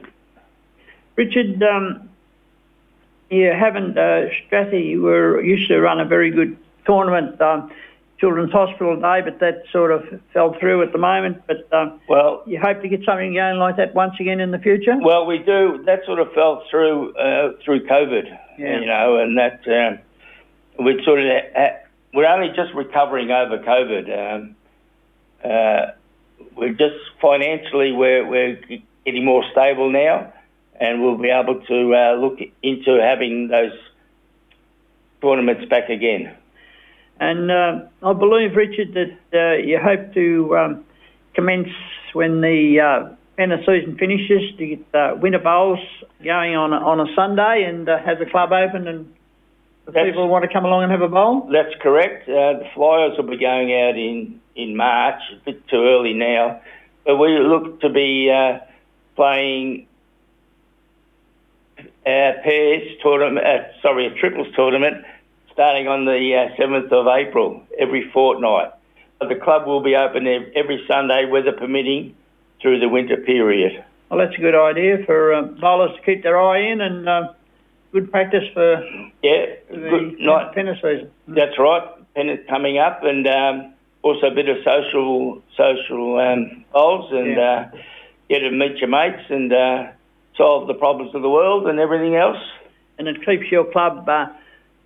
Richard, 1.16 1.62
um, 1.62 2.08
you 3.30 3.52
haven't, 3.52 3.98
uh, 3.98 4.28
Strathie 4.30 5.00
were 5.00 5.42
used 5.42 5.68
to 5.68 5.80
run 5.80 6.00
a 6.00 6.04
very 6.04 6.30
good 6.30 6.56
tournament, 6.84 7.40
um, 7.40 7.72
Children's 8.18 8.52
Hospital 8.52 8.96
Day, 8.96 9.20
but 9.22 9.40
that 9.40 9.64
sort 9.70 9.90
of 9.90 10.20
fell 10.32 10.54
through 10.58 10.82
at 10.82 10.92
the 10.92 10.98
moment. 10.98 11.42
But 11.46 11.70
um, 11.72 12.00
well, 12.08 12.42
you 12.46 12.58
hope 12.58 12.80
to 12.82 12.88
get 12.88 13.04
something 13.04 13.34
going 13.34 13.58
like 13.58 13.76
that 13.76 13.94
once 13.94 14.14
again 14.18 14.40
in 14.40 14.52
the 14.52 14.58
future. 14.58 14.96
Well, 14.98 15.26
we 15.26 15.38
do. 15.38 15.82
That 15.84 16.04
sort 16.06 16.20
of 16.20 16.32
fell 16.32 16.64
through 16.70 17.14
uh, 17.16 17.52
through 17.64 17.86
COVID, 17.86 18.38
yeah. 18.58 18.80
you 18.80 18.86
know, 18.86 19.18
and 19.18 19.36
that 19.36 19.60
um, 19.68 19.98
we 20.84 21.02
sort 21.04 21.20
of 21.20 21.26
uh, 21.26 21.68
we're 22.14 22.26
only 22.26 22.54
just 22.56 22.72
recovering 22.74 23.30
over 23.30 23.58
COVID. 23.58 24.34
Um, 24.34 24.56
uh, 25.44 25.92
we're 26.56 26.72
just 26.72 26.96
financially 27.20 27.92
we're 27.92 28.26
we're 28.26 28.58
getting 29.04 29.24
more 29.26 29.44
stable 29.52 29.90
now 29.90 30.32
and 30.80 31.02
we'll 31.02 31.18
be 31.18 31.30
able 31.30 31.60
to 31.60 31.94
uh, 31.94 32.14
look 32.20 32.38
into 32.62 33.00
having 33.00 33.48
those 33.48 33.72
tournaments 35.22 35.68
back 35.68 35.88
again. 35.88 36.36
And 37.18 37.50
uh, 37.50 37.86
I 38.02 38.12
believe, 38.12 38.54
Richard, 38.54 38.94
that 38.94 39.18
uh, 39.32 39.56
you 39.56 39.78
hope 39.78 40.12
to 40.14 40.56
um, 40.56 40.84
commence 41.34 41.68
when 42.12 42.40
the 42.40 42.80
uh, 42.80 43.14
pennant 43.36 43.62
season 43.66 43.96
finishes 43.98 44.56
to 44.58 44.66
get 44.66 44.94
uh, 44.94 45.14
winter 45.16 45.38
bowls 45.38 45.78
going 46.22 46.54
on 46.54 46.72
a, 46.72 46.76
on 46.76 47.00
a 47.00 47.14
Sunday 47.14 47.64
and 47.66 47.88
uh, 47.88 47.98
have 48.04 48.18
the 48.18 48.26
club 48.26 48.52
open 48.52 48.86
and 48.86 49.12
people 49.86 50.28
want 50.28 50.44
to 50.44 50.52
come 50.52 50.64
along 50.64 50.84
and 50.84 50.92
have 50.92 51.02
a 51.02 51.08
bowl? 51.08 51.48
That's 51.52 51.74
correct. 51.80 52.28
Uh, 52.28 52.58
the 52.58 52.66
Flyers 52.74 53.16
will 53.16 53.28
be 53.28 53.38
going 53.38 53.72
out 53.72 53.96
in, 53.96 54.40
in 54.54 54.76
March, 54.76 55.20
a 55.32 55.44
bit 55.44 55.66
too 55.68 55.84
early 55.84 56.12
now. 56.12 56.60
But 57.04 57.16
we 57.16 57.38
look 57.38 57.80
to 57.82 57.88
be 57.88 58.30
uh, 58.30 58.58
playing 59.14 59.86
uh, 62.06 62.32
pairs 62.44 62.82
tournament, 63.02 63.44
uh, 63.46 63.64
sorry, 63.82 64.06
a 64.06 64.10
triples 64.14 64.46
tournament 64.54 65.04
starting 65.52 65.88
on 65.88 66.04
the 66.04 66.34
uh, 66.34 66.54
7th 66.60 66.92
of 66.92 67.06
April 67.08 67.62
every 67.78 68.08
fortnight. 68.12 68.70
But 69.18 69.28
the 69.30 69.34
club 69.36 69.66
will 69.66 69.80
be 69.82 69.96
open 69.96 70.26
every 70.54 70.84
Sunday, 70.86 71.24
weather 71.24 71.52
permitting, 71.52 72.14
through 72.60 72.80
the 72.80 72.88
winter 72.88 73.16
period. 73.16 73.82
Well, 74.10 74.18
that's 74.20 74.36
a 74.36 74.40
good 74.40 74.54
idea 74.54 74.98
for 75.04 75.32
uh, 75.34 75.42
bowlers 75.42 75.96
to 75.96 76.02
keep 76.02 76.22
their 76.22 76.38
eye 76.40 76.60
in 76.70 76.80
and 76.80 77.08
uh, 77.08 77.32
good 77.92 78.10
practice 78.10 78.44
for 78.54 78.82
Yeah, 79.22 79.46
the 79.70 79.76
good 79.76 80.20
night. 80.20 80.52
tennis 80.54 80.76
season. 80.82 81.10
That's 81.26 81.58
right. 81.58 81.82
tennis 82.14 82.40
coming 82.48 82.78
up, 82.78 83.02
and 83.02 83.26
um, 83.26 83.74
also 84.02 84.26
a 84.28 84.30
bit 84.34 84.48
of 84.48 84.58
social 84.64 85.42
social 85.56 86.18
um, 86.18 86.64
bowls, 86.72 87.10
and 87.12 87.36
Yeah. 87.36 87.70
uh, 87.72 87.76
get 88.28 88.40
to 88.40 88.50
meet 88.50 88.76
your 88.78 88.88
mates 88.88 89.22
and 89.30 89.52
uh, 89.52 89.86
solve 90.36 90.66
the 90.68 90.74
problems 90.74 91.14
of 91.14 91.22
the 91.22 91.30
world 91.30 91.66
and 91.66 91.78
everything 91.78 92.16
else. 92.16 92.38
And 92.98 93.08
it 93.08 93.24
keeps 93.24 93.50
your 93.50 93.70
club 93.70 94.08
uh, 94.08 94.26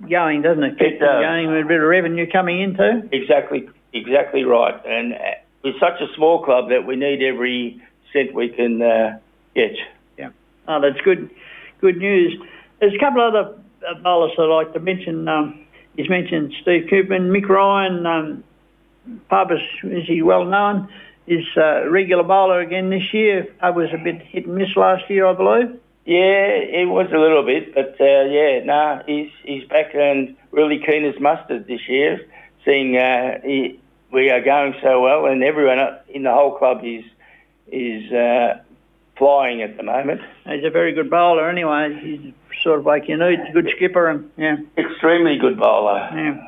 going, 0.08 0.42
doesn't 0.42 0.62
it? 0.62 0.78
Keeps 0.78 0.96
It 0.96 0.98
does. 1.00 1.22
going 1.22 1.48
with 1.48 1.64
a 1.64 1.68
bit 1.68 1.80
of 1.80 1.88
revenue 1.88 2.28
coming 2.30 2.60
in 2.60 2.76
too. 2.76 3.08
Exactly, 3.12 3.68
exactly 3.92 4.44
right. 4.44 4.74
And 4.84 5.14
uh, 5.14 5.16
we're 5.62 5.78
such 5.78 6.00
a 6.00 6.12
small 6.16 6.44
club 6.44 6.70
that 6.70 6.86
we 6.86 6.96
need 6.96 7.22
every 7.22 7.80
cent 8.12 8.34
we 8.34 8.48
can 8.48 8.82
uh, 8.82 9.18
get. 9.54 9.72
Yeah. 10.18 10.30
Oh, 10.66 10.80
that's 10.80 11.00
good, 11.04 11.30
good 11.80 11.98
news. 11.98 12.36
There's 12.80 12.94
a 12.94 12.98
couple 12.98 13.26
of 13.26 13.34
other 13.34 13.54
uh, 13.88 13.94
bowlers 14.02 14.32
I'd 14.38 14.44
like 14.44 14.72
to 14.72 14.80
mention. 14.80 15.28
Um, 15.28 15.66
he's 15.96 16.08
mentioned 16.08 16.52
Steve 16.62 16.88
Koopman, 16.90 17.30
Mick 17.30 17.48
Ryan, 17.48 18.06
um, 18.06 18.44
Pub 19.28 19.50
is, 19.52 19.60
is 19.84 20.06
he 20.06 20.22
well 20.22 20.44
known? 20.44 20.88
Is 21.26 21.44
uh, 21.56 21.88
regular 21.88 22.24
bowler 22.24 22.60
again 22.60 22.90
this 22.90 23.12
year. 23.12 23.46
I 23.60 23.70
was 23.70 23.88
a 23.92 23.98
bit 23.98 24.20
hit 24.22 24.46
and 24.46 24.56
miss 24.56 24.74
last 24.74 25.08
year, 25.08 25.26
I 25.26 25.34
believe. 25.34 25.78
Yeah, 26.04 26.48
it 26.48 26.88
was 26.88 27.06
a 27.12 27.18
little 27.18 27.44
bit, 27.44 27.74
but 27.74 27.94
uh, 28.00 28.24
yeah, 28.24 28.64
no, 28.64 29.02
he's 29.06 29.30
he's 29.44 29.64
back 29.68 29.94
and 29.94 30.34
really 30.50 30.80
keen 30.84 31.04
as 31.04 31.20
mustard 31.20 31.66
this 31.66 31.88
year. 31.88 32.26
Seeing 32.64 32.96
uh, 32.96 33.40
he, 33.44 33.78
we 34.10 34.30
are 34.30 34.40
going 34.42 34.74
so 34.82 35.00
well, 35.02 35.26
and 35.26 35.44
everyone 35.44 35.78
in 36.08 36.24
the 36.24 36.32
whole 36.32 36.56
club 36.58 36.80
is 36.82 37.04
is 37.70 38.10
uh, 38.10 38.60
flying 39.16 39.62
at 39.62 39.76
the 39.76 39.82
moment. 39.82 40.22
He's 40.46 40.64
a 40.64 40.70
very 40.70 40.94
good 40.94 41.10
bowler 41.10 41.48
anyway. 41.48 41.96
He's 42.02 42.32
sort 42.62 42.80
of 42.80 42.86
like 42.86 43.08
you 43.08 43.16
know, 43.16 43.30
he's 43.30 43.38
a 43.48 43.52
good 43.52 43.70
skipper 43.76 44.08
and 44.08 44.30
yeah. 44.36 44.56
Extremely 44.76 45.38
good 45.38 45.58
bowler. 45.58 46.08
Yeah. 46.12 46.46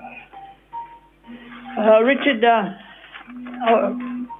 Uh, 1.79 2.02
Richard, 2.02 2.45
uh, 2.45 2.75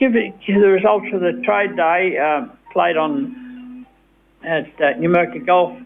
Give 0.03 0.15
the 0.15 0.69
results 0.69 1.07
of 1.13 1.21
the 1.21 1.41
trade 1.45 1.77
day 1.77 2.19
uh, 2.19 2.47
played 2.73 2.97
on 2.97 3.87
at 4.43 4.67
uh, 4.83 5.39
Golf 5.47 5.79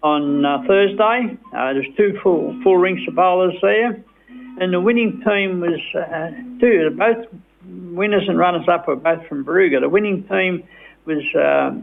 on 0.00 0.44
uh, 0.44 0.62
Thursday. 0.64 1.36
Uh, 1.52 1.72
there's 1.72 1.92
two 1.96 2.20
full 2.22 2.56
full 2.62 2.76
rinks 2.76 3.02
of 3.08 3.16
bowlers 3.16 3.56
there, 3.60 4.00
and 4.28 4.72
the 4.72 4.80
winning 4.80 5.20
team 5.26 5.58
was 5.58 5.80
uh, 5.92 6.30
two. 6.60 6.90
Both 6.96 7.26
winners 7.66 8.28
and 8.28 8.38
runners 8.38 8.68
up 8.68 8.86
were 8.86 8.94
both 8.94 9.26
from 9.26 9.44
Barooga. 9.44 9.80
The 9.80 9.88
winning 9.88 10.22
team 10.28 10.62
was 11.04 11.24
uh, 11.34 11.74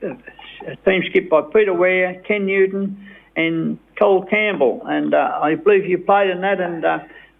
a 0.00 0.76
team 0.84 1.02
skipped 1.10 1.28
by 1.28 1.40
Peter 1.52 1.74
Ware, 1.74 2.22
Ken 2.24 2.46
Newton, 2.46 3.04
and 3.34 3.80
Cole 3.98 4.26
Campbell. 4.26 4.82
And 4.84 5.12
uh, 5.12 5.40
I 5.42 5.56
believe 5.56 5.86
you 5.86 5.98
played 5.98 6.30
in 6.30 6.42
that, 6.42 6.60
and 6.60 6.84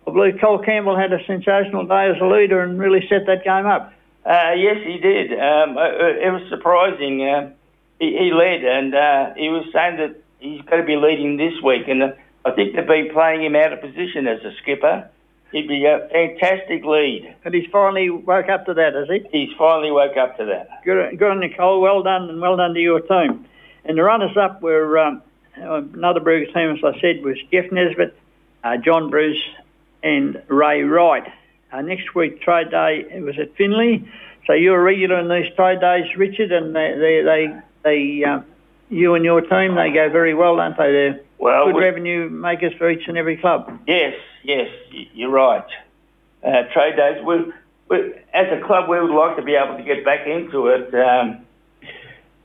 I 0.06 0.10
believe 0.10 0.40
Cole 0.40 0.58
Campbell 0.58 0.96
had 0.96 1.12
a 1.12 1.24
sensational 1.26 1.86
day 1.86 2.10
as 2.14 2.20
a 2.20 2.26
leader 2.26 2.62
and 2.62 2.78
really 2.78 3.06
set 3.08 3.26
that 3.26 3.44
game 3.44 3.66
up. 3.66 3.92
Uh, 4.24 4.52
yes, 4.56 4.76
he 4.84 4.98
did. 4.98 5.32
Um, 5.32 5.76
uh, 5.76 5.88
it 5.88 6.32
was 6.32 6.42
surprising. 6.48 7.22
Uh, 7.22 7.52
he, 7.98 8.16
he 8.16 8.32
led, 8.32 8.64
and 8.64 8.94
uh, 8.94 9.34
he 9.36 9.48
was 9.48 9.64
saying 9.72 9.96
that 9.96 10.20
he's 10.40 10.62
going 10.62 10.80
to 10.80 10.86
be 10.86 10.96
leading 10.96 11.36
this 11.36 11.54
week. 11.62 11.88
And 11.88 12.02
uh, 12.02 12.12
I 12.44 12.52
think 12.52 12.74
they've 12.74 12.86
been 12.86 13.10
playing 13.12 13.44
him 13.44 13.56
out 13.56 13.72
of 13.72 13.80
position 13.80 14.26
as 14.26 14.42
a 14.44 14.52
skipper. 14.62 15.08
He'd 15.52 15.68
be 15.68 15.84
a 15.84 16.08
fantastic 16.10 16.84
lead. 16.84 17.34
And 17.44 17.54
he's 17.54 17.70
finally 17.70 18.10
woke 18.10 18.48
up 18.48 18.66
to 18.66 18.74
that, 18.74 18.94
has 18.94 19.08
he? 19.08 19.26
He's 19.30 19.56
finally 19.56 19.90
woke 19.90 20.16
up 20.16 20.36
to 20.38 20.44
that. 20.46 20.84
Good, 20.84 21.18
good 21.18 21.30
on 21.30 21.42
you, 21.42 21.54
Cole. 21.54 21.80
Well 21.80 22.02
done, 22.02 22.28
and 22.28 22.40
well 22.40 22.56
done 22.56 22.74
to 22.74 22.80
your 22.80 23.00
team. 23.00 23.46
And 23.84 23.96
the 23.96 24.02
runners-up 24.02 24.62
were 24.62 24.98
um, 24.98 25.22
another 25.56 26.20
Bruce 26.20 26.52
team, 26.52 26.70
as 26.70 26.82
I 26.82 26.98
said, 27.00 27.22
was 27.22 27.36
Jeff 27.52 27.70
Nesbitt, 27.70 28.16
uh, 28.64 28.78
John 28.78 29.10
Bruce, 29.10 29.40
and 30.04 30.40
Ray 30.48 30.82
Wright. 30.84 31.24
Uh, 31.72 31.80
next 31.80 32.14
week, 32.14 32.40
trade 32.40 32.70
day, 32.70 33.04
it 33.10 33.22
was 33.22 33.36
at 33.40 33.56
Finley. 33.56 34.08
So 34.46 34.52
you're 34.52 34.78
a 34.78 34.82
regular 34.82 35.18
in 35.18 35.28
these 35.28 35.52
trade 35.56 35.80
days, 35.80 36.04
Richard, 36.16 36.52
and 36.52 36.76
they, 36.76 36.94
they, 36.96 37.22
they, 37.24 37.60
they 37.82 38.24
uh, 38.24 38.40
you 38.90 39.14
and 39.14 39.24
your 39.24 39.40
team, 39.40 39.74
they 39.74 39.90
go 39.90 40.08
very 40.10 40.34
well, 40.34 40.56
don't 40.56 40.76
they? 40.76 40.92
They're 40.92 41.20
Well, 41.38 41.64
good 41.66 41.76
we- 41.76 41.82
revenue 41.82 42.28
makers 42.28 42.74
for 42.78 42.88
each 42.90 43.08
and 43.08 43.16
every 43.18 43.38
club. 43.38 43.80
Yes, 43.88 44.14
yes, 44.44 44.68
you're 45.14 45.30
right. 45.30 45.64
Uh, 46.46 46.62
trade 46.74 46.96
days. 46.96 47.24
We, 47.24 47.52
we, 47.88 48.12
as 48.34 48.46
a 48.52 48.60
club, 48.64 48.88
we 48.88 49.00
would 49.00 49.10
like 49.10 49.36
to 49.36 49.42
be 49.42 49.54
able 49.56 49.78
to 49.78 49.82
get 49.82 50.04
back 50.04 50.26
into 50.26 50.66
it, 50.68 50.94
um, 50.94 51.40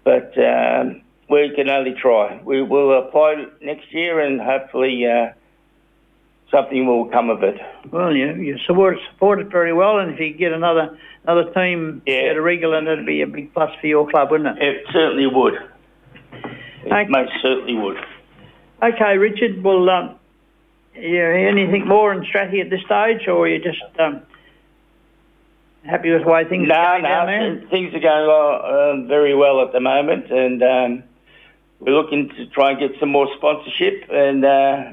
but 0.06 0.34
um, 0.38 1.02
we 1.30 1.52
can 1.56 1.70
only 1.70 1.94
try. 1.94 2.42
We 2.44 2.62
will 2.64 2.98
apply 2.98 3.46
next 3.62 3.94
year, 3.94 4.22
and 4.22 4.40
hopefully 4.40 5.06
uh, 5.06 5.34
something 6.52 6.86
will 6.88 7.06
come 7.06 7.30
of 7.30 7.44
it. 7.44 7.56
Well, 7.92 8.16
you 8.16 8.34
you 8.36 8.58
support 8.66 8.98
support 9.12 9.40
it 9.40 9.48
very 9.52 9.74
well, 9.74 10.00
and 10.00 10.12
if 10.14 10.20
you 10.20 10.34
get 10.34 10.52
another 10.54 10.98
another 11.24 11.52
team 11.54 12.02
Yeah. 12.06 12.32
at 12.32 12.38
a 12.38 12.42
regular, 12.42 12.84
that'd 12.84 13.06
be 13.06 13.22
a 13.22 13.28
big 13.28 13.54
plus 13.54 13.72
for 13.80 13.88
your 13.88 14.08
club, 14.10 14.32
wouldn't 14.32 14.58
it? 14.58 14.64
It 14.64 14.86
certainly 14.92 15.28
would. 15.28 15.54
It 15.56 16.92
Okay. 16.92 17.06
most 17.10 17.32
certainly 17.42 17.76
would. 17.76 17.98
Okay, 18.82 19.18
Richard. 19.18 19.62
Well, 19.64 19.90
um, 19.90 20.16
you 20.96 21.22
anything 21.22 21.88
more 21.88 22.14
in 22.14 22.24
strategy 22.26 22.62
at 22.62 22.70
this 22.70 22.82
stage, 22.82 23.28
or 23.28 23.46
are 23.46 23.48
you 23.48 23.60
just 23.60 23.82
um, 24.00 24.22
happy 25.86 26.12
with 26.12 26.24
the 26.24 26.30
way 26.30 26.46
things 26.46 26.68
No, 26.68 26.76
are 26.76 26.94
going 27.00 27.04
no, 27.04 27.10
down 27.10 27.28
there? 27.28 27.56
th- 27.58 27.70
things 27.70 27.94
are 27.94 28.00
going 28.00 28.28
well, 28.28 28.92
um, 28.92 29.08
very 29.08 29.36
well 29.36 29.62
at 29.62 29.72
the 29.74 29.80
moment, 29.80 30.32
and 30.32 30.64
um, 30.64 31.04
we're 31.80 31.94
looking 31.94 32.30
to 32.30 32.46
try 32.48 32.72
and 32.72 32.80
get 32.80 32.92
some 33.00 33.10
more 33.10 33.28
sponsorship, 33.38 34.06
and 34.10 34.44
uh, 34.46 34.92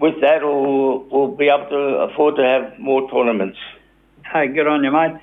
with 0.00 0.20
that, 0.22 0.42
we'll, 0.42 1.04
we'll 1.04 1.28
be 1.28 1.48
able 1.48 1.68
to 1.68 1.76
afford 2.10 2.36
to 2.36 2.42
have 2.42 2.78
more 2.78 3.08
tournaments. 3.10 3.58
Hey, 4.32 4.48
good 4.48 4.66
on 4.66 4.82
you, 4.82 4.90
mate. 4.90 5.16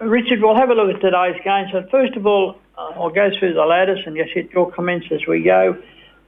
Richard, 0.00 0.40
we'll 0.42 0.54
have 0.54 0.70
a 0.70 0.74
look 0.74 0.94
at 0.94 1.00
today's 1.00 1.40
game. 1.42 1.66
So 1.72 1.86
first 1.90 2.14
of 2.16 2.26
all, 2.26 2.56
uh, 2.76 2.92
I'll 2.96 3.10
go 3.10 3.30
through 3.36 3.54
the 3.54 3.64
ladders 3.64 4.00
and 4.06 4.16
just 4.16 4.32
hit 4.32 4.50
your 4.52 4.70
comments 4.70 5.06
as 5.10 5.26
we 5.26 5.42
go. 5.42 5.76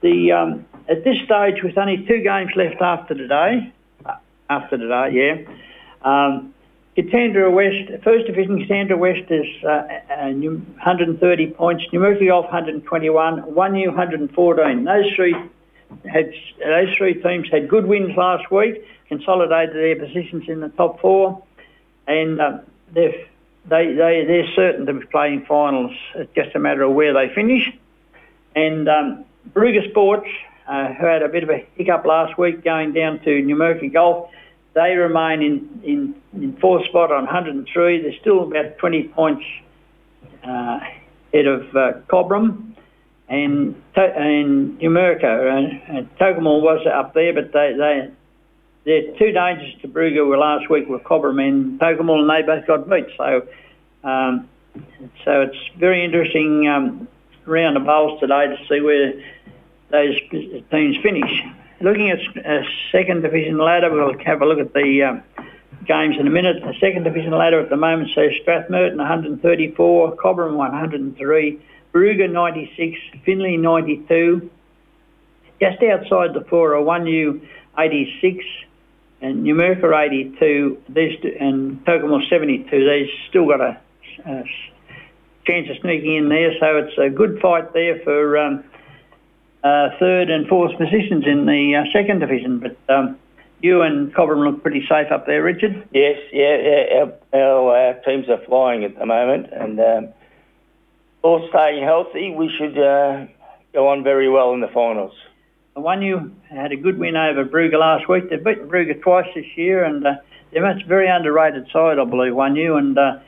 The 0.01 0.31
um, 0.31 0.65
at 0.89 1.03
this 1.03 1.17
stage, 1.23 1.63
with 1.63 1.77
only 1.77 2.05
two 2.05 2.21
games 2.21 2.51
left 2.55 2.81
after 2.81 3.13
today, 3.13 3.71
uh, 4.05 4.15
after 4.49 4.77
today, 4.77 5.09
yeah. 5.13 5.55
Um, 6.01 6.53
Katandra 6.97 7.51
West, 7.51 8.03
First 8.03 8.25
Division, 8.27 8.65
Katandra 8.65 8.97
West 8.97 9.29
is 9.29 9.45
uh, 9.63 9.87
uh, 10.17 10.29
New- 10.29 10.65
130 10.77 11.47
points. 11.51 11.83
Numurkah 11.91 12.27
Golf 12.27 12.45
121, 12.45 13.41
Wunghnu 13.41 13.87
114. 13.87 14.83
Those 14.83 15.13
three 15.15 15.35
had 16.05 16.33
those 16.59 16.95
three 16.95 17.21
teams 17.21 17.49
had 17.49 17.69
good 17.69 17.85
wins 17.85 18.15
last 18.15 18.51
week, 18.51 18.85
consolidated 19.07 19.75
their 19.75 19.95
positions 19.95 20.47
in 20.47 20.59
the 20.59 20.69
top 20.69 20.99
four, 20.99 21.43
and 22.07 22.41
um, 22.41 22.61
they're 22.93 23.25
they 23.67 23.93
they 23.93 24.25
they're 24.25 24.51
certain 24.55 24.85
to 24.85 24.93
be 24.93 25.05
playing 25.07 25.45
finals. 25.45 25.95
It's 26.15 26.33
just 26.35 26.55
a 26.55 26.59
matter 26.59 26.83
of 26.83 26.93
where 26.93 27.13
they 27.13 27.33
finish. 27.33 27.71
And 28.55 28.87
um, 28.87 29.25
Sports, 29.89 30.29
uh, 30.67 30.93
who 30.93 31.05
had 31.05 31.23
a 31.23 31.27
bit 31.27 31.43
of 31.43 31.49
a 31.49 31.67
hiccup 31.75 32.05
last 32.05 32.37
week 32.37 32.63
going 32.63 32.93
down 32.93 33.19
to 33.19 33.29
Numurkah 33.29 33.91
Golf, 33.91 34.29
they 34.73 34.95
remain 34.95 35.41
in, 35.41 35.81
in, 35.83 36.15
in 36.41 36.57
fourth 36.57 36.85
spot 36.85 37.11
on 37.11 37.25
103. 37.25 38.01
They're 38.01 38.19
still 38.19 38.43
about 38.43 38.77
20 38.77 39.03
points 39.09 39.45
uh, 40.43 40.79
ahead 41.33 41.47
of 41.47 41.75
uh, 41.75 41.93
Cobram 42.07 42.75
and 43.27 43.75
and 43.95 44.79
Numurkah. 44.79 45.57
And, 45.89 45.97
and 45.97 46.09
was 46.19 46.85
up 46.87 47.13
there, 47.13 47.33
but 47.33 47.51
they, 47.51 47.73
they 47.77 48.11
their 48.85 49.01
two 49.17 49.31
dangers 49.31 49.73
to 49.81 49.87
Brugger 49.87 50.27
were 50.27 50.37
last 50.37 50.69
week 50.69 50.87
were 50.87 50.99
Cobram 50.99 51.41
and 51.45 51.79
Tocumwal, 51.79 52.19
and 52.21 52.29
they 52.29 52.43
both 52.43 52.67
got 52.67 52.87
beat. 52.87 53.07
So, 53.17 53.47
um, 54.03 54.47
so 55.23 55.41
it's 55.41 55.57
very 55.77 56.05
interesting 56.05 56.67
um, 56.67 57.07
round 57.45 57.77
of 57.77 57.85
bowls 57.85 58.19
today 58.19 58.47
to 58.47 58.57
see 58.69 58.81
where 58.81 59.13
those 59.89 60.19
teams 60.69 60.97
finish. 61.01 61.41
Looking 61.81 62.11
at 62.11 62.19
a 62.45 62.63
second 62.91 63.21
division 63.21 63.57
ladder, 63.57 63.91
we'll 63.91 64.17
have 64.19 64.41
a 64.41 64.45
look 64.45 64.59
at 64.59 64.73
the 64.73 65.03
um, 65.03 65.23
games 65.85 66.17
in 66.19 66.27
a 66.27 66.29
minute. 66.29 66.61
The 66.61 66.75
second 66.79 67.03
division 67.03 67.31
ladder 67.31 67.59
at 67.59 67.69
the 67.69 67.77
moment 67.77 68.09
says 68.13 68.33
Strathmerton 68.45 68.97
134, 68.97 70.15
Cobram 70.15 70.55
103, 70.55 71.59
Barooga 71.95 72.29
96, 72.29 72.99
Finley 73.23 73.55
92, 73.55 74.49
just 75.61 75.81
outside 75.81 76.33
the 76.33 76.43
four 76.49 76.75
are 76.75 76.83
Wunghnu 76.83 77.39
86 77.79 78.43
and 79.21 79.45
Numurkah 79.45 80.07
82 80.07 80.83
these 80.89 81.17
and 81.39 81.83
Tocumwal 81.85 82.27
72. 82.27 82.67
They've 82.69 83.07
still 83.29 83.47
got 83.47 83.61
a, 83.61 83.79
a, 84.25 84.43
chance 85.45 85.69
of 85.69 85.77
sneaking 85.79 86.15
in 86.15 86.27
there, 86.27 86.51
so 86.59 86.79
it's 86.79 86.97
a 86.97 87.09
good 87.09 87.39
fight 87.39 87.71
there 87.71 88.01
for 88.03 88.39
um, 88.39 88.65
uh, 89.63 89.91
third 89.97 90.29
and 90.29 90.49
fourth 90.49 90.77
positions 90.77 91.25
in 91.25 91.45
the 91.45 91.75
uh, 91.75 91.91
second 91.93 92.19
division. 92.19 92.59
But 92.59 92.77
um, 92.93 93.17
you 93.61 93.83
and 93.83 94.13
Cobram 94.13 94.43
look 94.43 94.61
pretty 94.61 94.85
safe 94.85 95.13
up 95.13 95.27
there, 95.27 95.41
Richard. 95.41 95.87
Yes, 95.93 96.19
yeah, 96.33 96.57
yeah 96.57 97.05
our, 97.33 97.39
our, 97.39 97.77
our 97.77 97.93
teams 98.01 98.27
are 98.27 98.43
flying 98.45 98.83
at 98.83 98.99
the 98.99 99.05
moment, 99.05 99.47
and 99.53 99.79
um, 99.79 100.13
all 101.25 101.49
staying 101.49 101.83
healthy. 101.83 102.35
We 102.37 102.51
should 102.55 102.77
uh, 102.77 103.25
go 103.73 103.87
on 103.87 104.03
very 104.03 104.29
well 104.29 104.53
in 104.53 104.61
the 104.61 104.67
finals. 104.67 105.13
Wunghnu 105.75 106.31
had 106.49 106.71
a 106.71 106.75
good 106.75 106.99
win 106.99 107.15
over 107.17 107.43
Brugger 107.43 107.79
last 107.79 108.07
week. 108.07 108.29
They've 108.29 108.43
beaten 108.43 108.69
Brugger 108.69 109.01
twice 109.01 109.25
this 109.33 109.45
year, 109.55 109.83
and 109.83 110.05
uh, 110.05 110.17
they're 110.53 110.63
a 110.63 110.79
very 110.87 111.07
underrated 111.07 111.65
side, 111.73 111.97
I 111.97 112.05
believe. 112.05 112.33
Wunghnu 112.33 112.77
and 112.77 112.97
uh, 112.97 113.19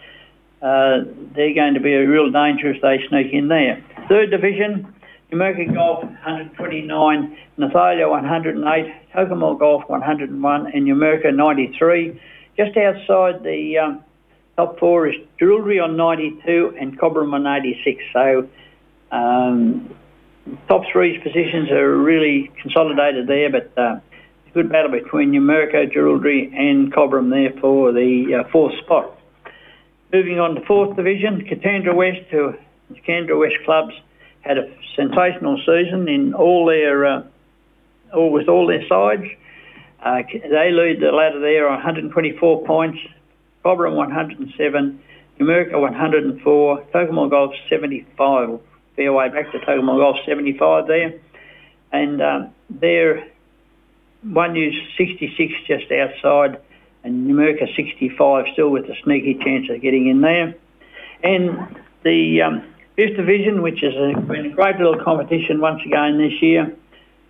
uh, 0.61 1.05
they're 1.35 1.55
going 1.55 1.73
to 1.73 1.79
be 1.79 1.93
a 1.93 2.07
real 2.07 2.29
danger 2.31 2.71
if 2.71 2.83
they 2.83 2.99
sneak 3.09 3.33
in 3.33 3.47
there. 3.47 3.83
Third 4.07 4.29
division, 4.29 4.93
Numurkah 5.31 5.73
Golf 5.73 6.03
129, 6.03 7.37
Nathalia 7.57 8.07
108, 8.07 8.93
Tocumwal 9.11 9.57
Golf 9.57 9.89
101, 9.89 10.67
and 10.67 10.87
Numurkah 10.87 11.35
93. 11.35 12.21
Just 12.57 12.77
outside 12.77 13.41
the 13.43 13.79
um, 13.79 14.03
top 14.57 14.79
four 14.79 15.07
is 15.07 15.15
Jewelry 15.39 15.79
on 15.79 15.95
92 15.95 16.75
and 16.79 16.99
Cobram 16.99 17.31
on 17.33 17.45
86. 17.45 18.03
So 18.11 18.49
um, 19.11 19.95
top 20.67 20.81
three 20.91 21.19
positions 21.19 21.69
are 21.71 21.95
really 21.95 22.51
consolidated 22.61 23.27
there, 23.27 23.51
but 23.51 23.71
uh, 23.77 23.99
a 23.99 24.01
good 24.53 24.69
battle 24.69 24.89
between 24.89 25.31
Numurkah, 25.31 25.93
Jewelry 25.93 26.51
and 26.57 26.91
Cobram 26.91 27.29
there 27.29 27.53
for 27.61 27.91
the 27.91 28.43
uh, 28.43 28.49
fourth 28.51 28.73
spot. 28.83 29.19
Moving 30.11 30.39
on 30.39 30.55
to 30.55 30.65
fourth 30.65 30.95
division, 30.95 31.45
Katandra 31.45 31.93
West, 31.93 32.27
Katandra 32.31 33.39
West 33.39 33.57
clubs 33.63 33.93
had 34.41 34.57
a 34.57 34.73
sensational 34.95 35.57
season 35.59 36.09
in 36.09 36.33
all 36.33 36.65
their, 36.65 37.05
uh, 37.05 37.23
all 38.15 38.31
with 38.31 38.47
all 38.47 38.65
their 38.65 38.87
sides. 38.87 39.25
Uh, 40.01 40.21
they 40.31 40.71
lead 40.71 40.99
the 40.99 41.11
ladder 41.11 41.39
there 41.41 41.67
on 41.67 41.75
124 41.75 42.65
points, 42.65 42.97
Cobram 43.67 43.95
107, 43.95 45.03
Numurkah 45.41 45.81
104, 45.81 46.83
Tocumwal 46.93 47.29
Golf 47.29 47.53
75. 47.69 48.61
fairway 48.95 49.27
back 49.27 49.51
to 49.51 49.59
Tocumwal 49.59 49.97
Golf 49.97 50.17
75 50.25 50.87
there. 50.87 51.19
And 51.91 52.21
um, 52.21 52.55
they're 52.69 53.27
one 54.23 54.55
use 54.55 54.81
66 54.97 55.53
just 55.67 55.91
outside 55.91 56.61
and 57.03 57.29
Numurkah 57.29 57.75
65 57.75 58.45
still 58.53 58.69
with 58.69 58.85
a 58.85 58.95
sneaky 59.03 59.33
chance 59.33 59.69
of 59.69 59.81
getting 59.81 60.07
in 60.07 60.21
there. 60.21 60.55
And 61.21 61.75
the 62.03 62.41
um, 62.43 62.73
Fifth 62.95 63.17
Division, 63.17 63.63
which 63.63 63.81
has 63.81 63.93
been 64.27 64.45
a 64.45 64.49
great 64.49 64.77
little 64.77 65.03
competition 65.03 65.59
once 65.59 65.81
again 65.85 66.17
this 66.17 66.41
year. 66.41 66.73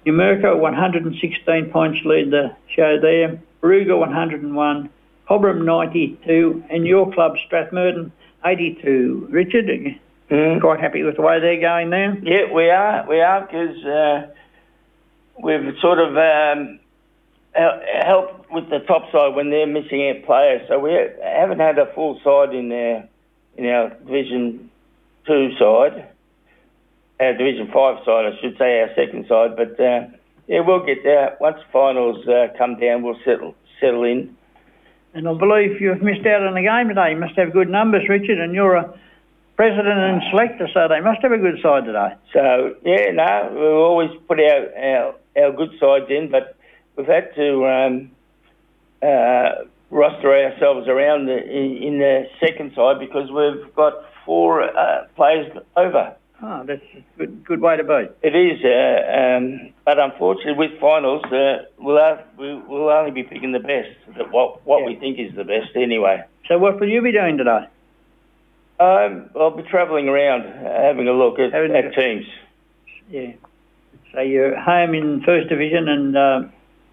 Numurkah 0.05 0.55
116 0.59 1.71
points 1.71 2.05
lead 2.05 2.29
the 2.29 2.55
show 2.75 2.99
there. 2.99 3.41
Brugger 3.63 3.97
101, 3.97 4.89
Cobram 5.29 5.65
92, 5.65 6.63
and 6.69 6.87
your 6.87 7.11
club 7.11 7.35
Strathmerton 7.49 8.11
82. 8.45 9.27
Richard, 9.29 9.65
mm. 10.31 10.61
quite 10.61 10.79
happy 10.79 11.03
with 11.03 11.17
the 11.17 11.21
way 11.21 11.39
they're 11.39 11.59
going 11.59 11.89
there? 11.89 12.17
Yeah, 12.23 12.53
we 12.53 12.69
are. 12.69 13.05
We 13.07 13.19
are 13.19 13.41
because 13.41 13.83
uh, 13.85 14.27
we've 15.43 15.77
sort 15.81 15.99
of 15.99 16.15
um, 16.15 16.79
helped 17.53 18.51
with 18.51 18.69
the 18.69 18.79
top 18.79 19.11
side 19.11 19.35
when 19.35 19.49
they're 19.49 19.67
missing 19.67 20.09
out 20.09 20.25
players. 20.25 20.61
So 20.69 20.79
we 20.79 20.97
haven't 21.21 21.59
had 21.59 21.77
a 21.77 21.91
full 21.93 22.19
side 22.23 22.55
in 22.55 22.69
there 22.69 23.09
in 23.57 23.65
our 23.65 23.89
Division 23.89 24.69
Two 25.25 25.51
side, 25.59 26.07
our 27.19 27.33
Division 27.33 27.69
Five 27.73 27.97
side, 28.05 28.31
I 28.31 28.39
should 28.39 28.57
say, 28.57 28.79
our 28.79 28.89
second 28.95 29.27
side. 29.27 29.57
But 29.57 29.77
uh, 29.77 30.07
yeah, 30.47 30.61
we'll 30.61 30.85
get 30.85 31.03
there 31.03 31.35
once 31.41 31.59
finals 31.73 32.25
uh, 32.27 32.47
come 32.57 32.79
down. 32.79 33.03
We'll 33.03 33.19
settle 33.25 33.55
settle 33.81 34.05
in. 34.05 34.36
And 35.13 35.27
I 35.27 35.33
believe 35.33 35.81
you've 35.81 36.01
missed 36.01 36.25
out 36.25 36.43
on 36.43 36.53
the 36.53 36.61
game 36.61 36.89
today. 36.89 37.11
You 37.11 37.17
must 37.17 37.35
have 37.37 37.53
good 37.53 37.69
numbers, 37.69 38.07
Richard, 38.07 38.39
and 38.39 38.53
you're 38.53 38.75
a 38.75 38.93
president 39.55 39.97
and 39.97 40.21
selector, 40.29 40.69
so 40.73 40.87
they 40.87 41.01
must 41.01 41.21
have 41.23 41.31
a 41.31 41.37
good 41.37 41.59
side 41.61 41.85
today. 41.85 42.13
So 42.31 42.75
yeah, 42.85 43.11
no, 43.11 43.49
we 43.53 43.65
always 43.65 44.11
put 44.27 44.39
our 44.39 44.69
our, 44.77 45.15
our 45.35 45.51
good 45.51 45.71
sides 45.79 46.05
in, 46.09 46.29
but 46.29 46.55
we've 46.95 47.07
had 47.07 47.33
to 47.35 47.65
um, 47.65 48.11
uh, 49.01 49.65
roster 49.89 50.33
ourselves 50.33 50.87
around 50.87 51.25
the, 51.25 51.37
in, 51.37 51.83
in, 51.83 51.99
the 51.99 52.27
second 52.39 52.73
side 52.75 52.99
because 52.99 53.31
we've 53.31 53.73
got 53.75 53.93
four 54.25 54.61
uh, 54.61 55.07
players 55.15 55.51
over. 55.75 56.15
Oh, 56.41 56.63
that's 56.67 56.81
a 56.95 57.03
good, 57.17 57.45
good 57.45 57.61
way 57.61 57.77
to 57.77 57.83
be. 57.83 58.05
It 58.21 58.35
is, 58.35 58.63
uh, 58.63 59.37
um, 59.37 59.73
but 59.85 59.97
unfortunately, 59.97 60.53
with 60.53 60.79
finals, 60.79 61.23
uh, 61.25 61.65
we'll 61.79 61.97
have, 61.97 62.25
we'll 62.37 62.89
only 62.89 63.11
be 63.11 63.23
picking 63.23 63.53
the 63.53 63.59
best, 63.59 63.89
what 64.31 64.65
what 64.65 64.81
yeah. 64.81 64.87
we 64.87 64.95
think 64.97 65.17
is 65.19 65.35
the 65.35 65.43
best 65.43 65.75
anyway. 65.75 66.23
So, 66.47 66.59
what 66.59 66.79
will 66.79 66.89
you 66.89 67.01
be 67.01 67.11
doing 67.11 67.37
today? 67.37 67.65
Um, 68.79 69.31
I'll 69.35 69.57
be 69.57 69.63
travelling 69.63 70.07
around, 70.07 70.43
having 70.43 71.07
a 71.07 71.13
look 71.13 71.39
at, 71.39 71.53
at 71.55 71.93
teams. 71.95 72.25
Yeah. 73.09 73.31
So 74.13 74.21
you're 74.21 74.59
home 74.59 74.93
in 74.93 75.23
first 75.25 75.49
division 75.49 75.87
and 75.87 76.15
uh, 76.17 76.41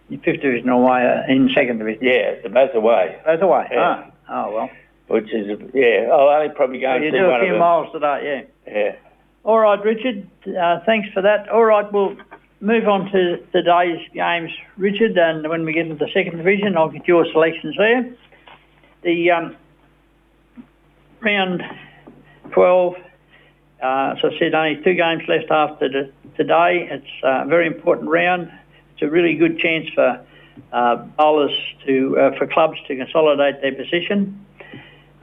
fifth 0.09 0.40
division 0.40 0.70
away 0.70 1.07
uh, 1.07 1.30
in 1.30 1.50
second 1.54 1.78
division. 1.78 2.02
Yeah, 2.02 2.35
they're 2.40 2.50
both 2.50 2.74
away. 2.74 3.20
Both 3.24 3.42
away. 3.42 3.68
Yeah. 3.70 4.02
Ah. 4.28 4.46
Oh 4.46 4.54
well. 4.54 4.70
Which 5.09 5.33
is 5.35 5.46
yeah. 5.74 6.09
I'll 6.11 6.28
only 6.28 6.54
probably 6.54 6.80
go. 6.80 6.96
So 6.96 7.04
you 7.04 7.11
do 7.11 7.26
a 7.26 7.40
few 7.40 7.59
miles 7.59 7.92
today, 7.92 8.46
yeah. 8.66 8.72
Yeah. 8.72 8.96
All 9.44 9.59
right, 9.59 9.83
Richard. 9.85 10.28
Uh, 10.46 10.80
thanks 10.87 11.09
for 11.12 11.22
that. 11.22 11.48
All 11.48 11.64
right, 11.64 11.90
we'll 11.92 12.16
move 12.61 12.88
on 12.88 13.11
to 13.12 13.38
today's 13.52 14.00
games, 14.12 14.50
Richard. 14.76 15.16
And 15.18 15.48
when 15.48 15.64
we 15.64 15.72
get 15.72 15.87
into 15.87 16.04
the 16.04 16.11
second 16.12 16.38
division, 16.38 16.76
I'll 16.76 16.88
get 16.88 17.07
your 17.07 17.26
selections 17.30 17.76
there. 17.76 18.11
The 19.02 19.30
um, 19.30 19.57
round 21.20 21.62
twelve. 22.52 22.94
Uh, 23.83 24.14
as 24.16 24.24
I 24.24 24.38
said, 24.38 24.54
only 24.54 24.83
two 24.83 24.94
games 24.94 25.24
left 25.28 25.50
after 25.50 26.11
today. 26.37 26.88
It's 26.90 27.07
a 27.22 27.44
very 27.46 27.66
important 27.66 28.09
round 28.09 28.50
it's 28.94 29.02
a 29.02 29.11
really 29.11 29.35
good 29.35 29.59
chance 29.59 29.88
for 29.94 30.24
uh, 30.72 30.96
bowlers 30.96 31.57
to 31.87 32.16
uh, 32.18 32.38
for 32.38 32.46
clubs 32.46 32.78
to 32.87 32.96
consolidate 32.96 33.61
their 33.61 33.74
position, 33.74 34.46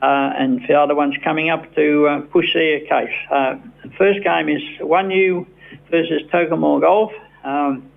uh, 0.01 0.33
and 0.37 0.65
for 0.65 0.75
other 0.75 0.95
ones 0.95 1.15
coming 1.23 1.49
up 1.49 1.73
to 1.75 2.07
uh, 2.07 2.21
push 2.31 2.53
their 2.53 2.79
case. 2.81 3.15
Uh, 3.29 3.55
the 3.83 3.91
first 3.97 4.23
game 4.23 4.49
is 4.49 4.61
Wunghnu 4.79 5.45
versus 5.89 6.21
Tocumwal 6.31 6.81
Golf. 6.81 7.11
Um, 7.43 7.89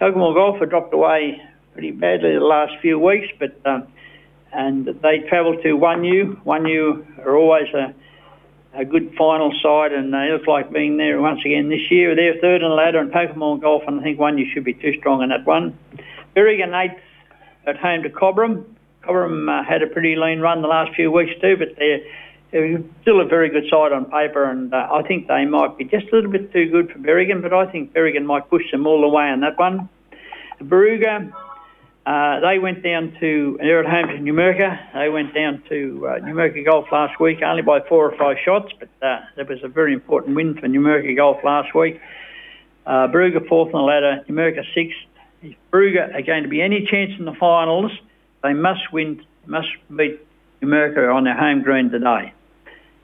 Tocumwal 0.00 0.34
Golf 0.34 0.60
have 0.60 0.70
dropped 0.70 0.92
away 0.92 1.40
pretty 1.72 1.92
badly 1.92 2.34
the 2.34 2.40
last 2.40 2.72
few 2.80 2.98
weeks, 2.98 3.28
but 3.38 3.58
um, 3.64 3.86
and 4.52 4.86
they 4.86 5.20
travel 5.28 5.56
to 5.62 5.68
Wunghnu. 5.76 6.44
One 6.44 6.66
U 6.66 7.06
are 7.24 7.36
always 7.36 7.72
a 7.74 7.94
a 8.72 8.84
good 8.84 9.14
final 9.18 9.52
side, 9.62 9.92
and 9.92 10.14
they 10.14 10.30
look 10.30 10.46
like 10.46 10.72
being 10.72 10.96
there 10.96 11.20
once 11.20 11.40
again 11.44 11.68
this 11.68 11.90
year. 11.90 12.14
They're 12.14 12.40
third 12.40 12.62
in 12.62 12.68
the 12.68 12.74
ladder, 12.74 13.00
and 13.00 13.10
Tocumwal 13.10 13.60
Golf, 13.60 13.82
and 13.86 14.00
I 14.00 14.02
think 14.02 14.18
Wunghnu 14.18 14.52
should 14.52 14.64
be 14.64 14.74
too 14.74 14.94
strong 14.98 15.22
in 15.22 15.30
that 15.30 15.44
one. 15.44 15.76
Berrigan 16.36 16.72
eighth 16.74 17.00
at 17.66 17.76
home 17.76 18.02
to 18.02 18.10
Cobram. 18.10 18.64
Cobram 19.02 19.48
uh, 19.48 19.64
had 19.64 19.82
a 19.82 19.86
pretty 19.86 20.16
lean 20.16 20.40
run 20.40 20.62
the 20.62 20.68
last 20.68 20.94
few 20.94 21.10
weeks 21.10 21.32
too, 21.40 21.56
but 21.56 21.68
they're, 21.76 22.00
they're 22.50 22.82
still 23.02 23.20
a 23.20 23.24
very 23.24 23.48
good 23.48 23.64
side 23.70 23.92
on 23.92 24.04
paper, 24.06 24.44
and 24.44 24.72
uh, 24.72 24.88
I 24.92 25.02
think 25.02 25.28
they 25.28 25.44
might 25.44 25.78
be 25.78 25.84
just 25.84 26.06
a 26.12 26.16
little 26.16 26.30
bit 26.30 26.52
too 26.52 26.68
good 26.70 26.90
for 26.90 26.98
Berrigan, 26.98 27.42
but 27.42 27.52
I 27.52 27.70
think 27.70 27.92
Berrigan 27.92 28.24
might 28.24 28.48
push 28.50 28.70
them 28.70 28.86
all 28.86 29.00
the 29.00 29.08
way 29.08 29.24
on 29.24 29.40
that 29.40 29.58
one. 29.58 29.88
Barooga 30.60 31.32
uh, 32.06 32.40
they 32.40 32.58
went 32.58 32.82
down 32.82 33.14
to, 33.20 33.58
they're 33.60 33.84
at 33.84 33.90
home 33.90 34.08
to 34.08 34.32
Numurkah. 34.32 34.94
They 34.94 35.10
went 35.10 35.34
down 35.34 35.62
to 35.68 36.06
uh, 36.08 36.18
Numurkah 36.20 36.64
Golf 36.64 36.86
last 36.90 37.20
week, 37.20 37.42
only 37.42 37.62
by 37.62 37.80
four 37.80 38.10
or 38.10 38.16
five 38.16 38.36
shots, 38.42 38.72
but 38.78 38.88
uh, 39.06 39.20
that 39.36 39.48
was 39.48 39.62
a 39.62 39.68
very 39.68 39.92
important 39.92 40.34
win 40.34 40.54
for 40.54 40.66
Numurkah 40.66 41.14
Golf 41.14 41.44
last 41.44 41.74
week. 41.74 42.00
Uh, 42.86 43.06
Brugger 43.08 43.46
fourth 43.46 43.74
on 43.74 43.82
the 43.82 43.86
ladder, 43.86 44.24
Numurkah 44.28 44.64
sixth. 44.74 44.98
If 45.42 45.56
Brugger 45.70 46.14
are 46.14 46.22
going 46.22 46.42
to 46.42 46.48
be 46.48 46.62
any 46.62 46.86
chance 46.86 47.12
in 47.18 47.26
the 47.26 47.34
finals, 47.34 47.92
they 48.42 48.52
must 48.52 48.92
win, 48.92 49.24
must 49.46 49.68
beat 49.94 50.20
Numurkah 50.62 51.14
on 51.14 51.24
their 51.24 51.36
home 51.36 51.62
ground 51.62 51.92
today. 51.92 52.32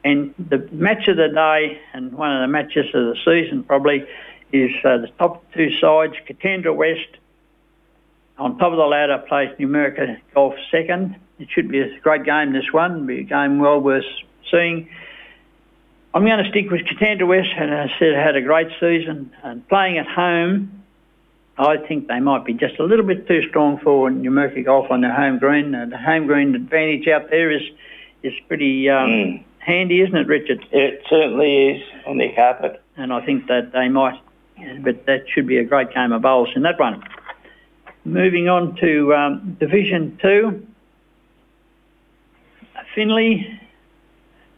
And 0.04 0.34
the 0.38 0.58
match 0.70 1.08
of 1.08 1.16
the 1.16 1.28
day, 1.28 1.80
and 1.92 2.12
one 2.12 2.34
of 2.34 2.40
the 2.42 2.48
matches 2.48 2.86
of 2.94 3.06
the 3.06 3.16
season 3.24 3.64
probably, 3.64 4.06
is 4.52 4.70
uh, 4.84 4.98
the 4.98 5.10
top 5.18 5.44
two 5.52 5.70
sides, 5.78 6.14
Katandra 6.28 6.74
West 6.74 7.08
on 8.38 8.58
top 8.58 8.72
of 8.72 8.78
the 8.78 8.84
ladder 8.84 9.18
plays 9.26 9.50
Numurkah 9.58 10.20
Golf 10.34 10.54
second. 10.70 11.16
It 11.38 11.48
should 11.50 11.68
be 11.68 11.80
a 11.80 11.98
great 12.00 12.24
game, 12.24 12.52
this 12.52 12.72
one. 12.72 13.06
Be 13.06 13.20
a 13.20 13.22
game 13.22 13.58
well 13.58 13.80
worth 13.80 14.04
seeing. 14.50 14.88
I'm 16.14 16.24
going 16.24 16.42
to 16.42 16.50
stick 16.50 16.70
with 16.70 16.82
Katandra 16.82 17.26
West, 17.26 17.50
and 17.56 17.74
I 17.74 17.92
said 17.98 18.14
had 18.14 18.36
a 18.36 18.42
great 18.42 18.68
season 18.80 19.32
and 19.42 19.66
playing 19.68 19.98
at 19.98 20.06
home. 20.06 20.82
I 21.58 21.78
think 21.78 22.08
they 22.08 22.20
might 22.20 22.44
be 22.44 22.52
just 22.52 22.78
a 22.78 22.84
little 22.84 23.04
bit 23.06 23.26
too 23.26 23.42
strong 23.48 23.78
for 23.78 24.10
Numurkah 24.10 24.64
Golf 24.64 24.90
on 24.90 25.00
their 25.00 25.14
home 25.14 25.38
green. 25.38 25.74
Uh, 25.74 25.86
the 25.86 25.96
home 25.96 26.26
green 26.26 26.54
advantage 26.54 27.08
out 27.08 27.30
there 27.30 27.50
is 27.50 27.62
is 28.22 28.34
pretty 28.48 28.88
um, 28.90 29.08
Mm. 29.10 29.44
handy, 29.58 30.00
isn't 30.02 30.16
it, 30.16 30.26
Richard? 30.26 30.66
It 30.72 31.02
certainly 31.08 31.68
is 31.76 31.82
on 32.06 32.18
the 32.18 32.30
carpet. 32.34 32.82
And 32.96 33.12
I 33.12 33.24
think 33.24 33.46
that 33.46 33.72
they 33.72 33.88
might, 33.88 34.18
but 34.80 35.06
that 35.06 35.24
should 35.28 35.46
be 35.46 35.58
a 35.58 35.64
great 35.64 35.92
game 35.94 36.12
of 36.12 36.22
bowls 36.22 36.48
in 36.56 36.62
that 36.62 36.78
one. 36.78 37.02
Moving 38.04 38.48
on 38.48 38.76
to 38.76 39.14
um, 39.14 39.56
Division 39.58 40.18
Two, 40.20 40.66
Finley. 42.94 43.60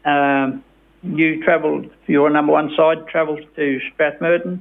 Um, 0.05 0.63
you 1.03 1.41
travelled, 1.43 1.89
your 2.07 2.29
number 2.29 2.51
one 2.51 2.73
side 2.75 3.07
travelled 3.07 3.45
to 3.55 3.79
Strathmerton. 3.91 4.59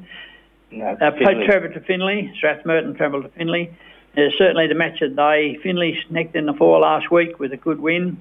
No, 0.71 0.87
Uh, 1.01 1.11
Trevor 1.11 1.69
to 1.71 1.81
Finley. 1.81 2.33
Strathmerton 2.41 2.97
travelled 2.97 3.25
to 3.25 3.31
Finley. 3.31 3.71
Uh, 4.17 4.23
certainly 4.37 4.67
the 4.67 4.75
match 4.75 5.01
of 5.01 5.11
the 5.11 5.17
day. 5.17 5.57
Finley 5.63 5.99
sneaked 6.09 6.35
in 6.37 6.47
the 6.47 6.53
four 6.55 6.79
last 6.81 7.11
week 7.11 7.39
with 7.39 7.53
a 7.53 7.57
good 7.57 7.81
win. 7.81 8.19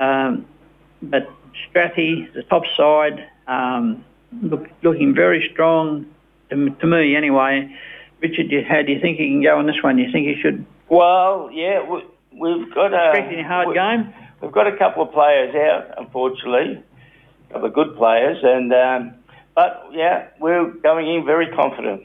Um, 0.00 0.46
but 1.02 1.28
Strathy, 1.70 2.32
the 2.32 2.42
top 2.44 2.64
side, 2.76 3.28
um, 3.46 4.04
look, 4.42 4.68
looking 4.82 5.14
very 5.14 5.48
strong 5.52 6.06
to, 6.50 6.70
to 6.70 6.86
me 6.86 7.14
anyway. 7.16 7.74
Richard, 8.20 8.50
you, 8.50 8.64
how 8.66 8.82
do 8.82 8.92
you 8.92 9.00
think 9.00 9.18
he 9.18 9.28
can 9.28 9.42
go 9.42 9.58
on 9.58 9.66
this 9.66 9.82
one? 9.82 9.96
Do 9.96 10.02
you 10.02 10.10
think 10.12 10.26
he 10.26 10.40
should 10.40 10.64
Well, 10.88 11.50
yeah, 11.52 11.82
we, 11.88 12.02
we've 12.32 12.72
got 12.74 12.94
a 12.94 13.10
expecting 13.10 13.40
a 13.40 13.48
hard 13.48 13.68
we- 13.68 13.74
game? 13.74 14.12
We've 14.40 14.52
got 14.52 14.66
a 14.66 14.76
couple 14.76 15.02
of 15.04 15.12
players 15.12 15.54
out, 15.54 15.94
unfortunately, 15.98 16.82
a 17.48 17.52
couple 17.52 17.68
of 17.68 17.72
good 17.74 17.96
players, 17.96 18.38
and 18.42 18.72
um, 18.74 19.14
but 19.54 19.88
yeah, 19.92 20.28
we're 20.40 20.70
going 20.70 21.06
in 21.14 21.24
very 21.24 21.48
confident. 21.54 22.02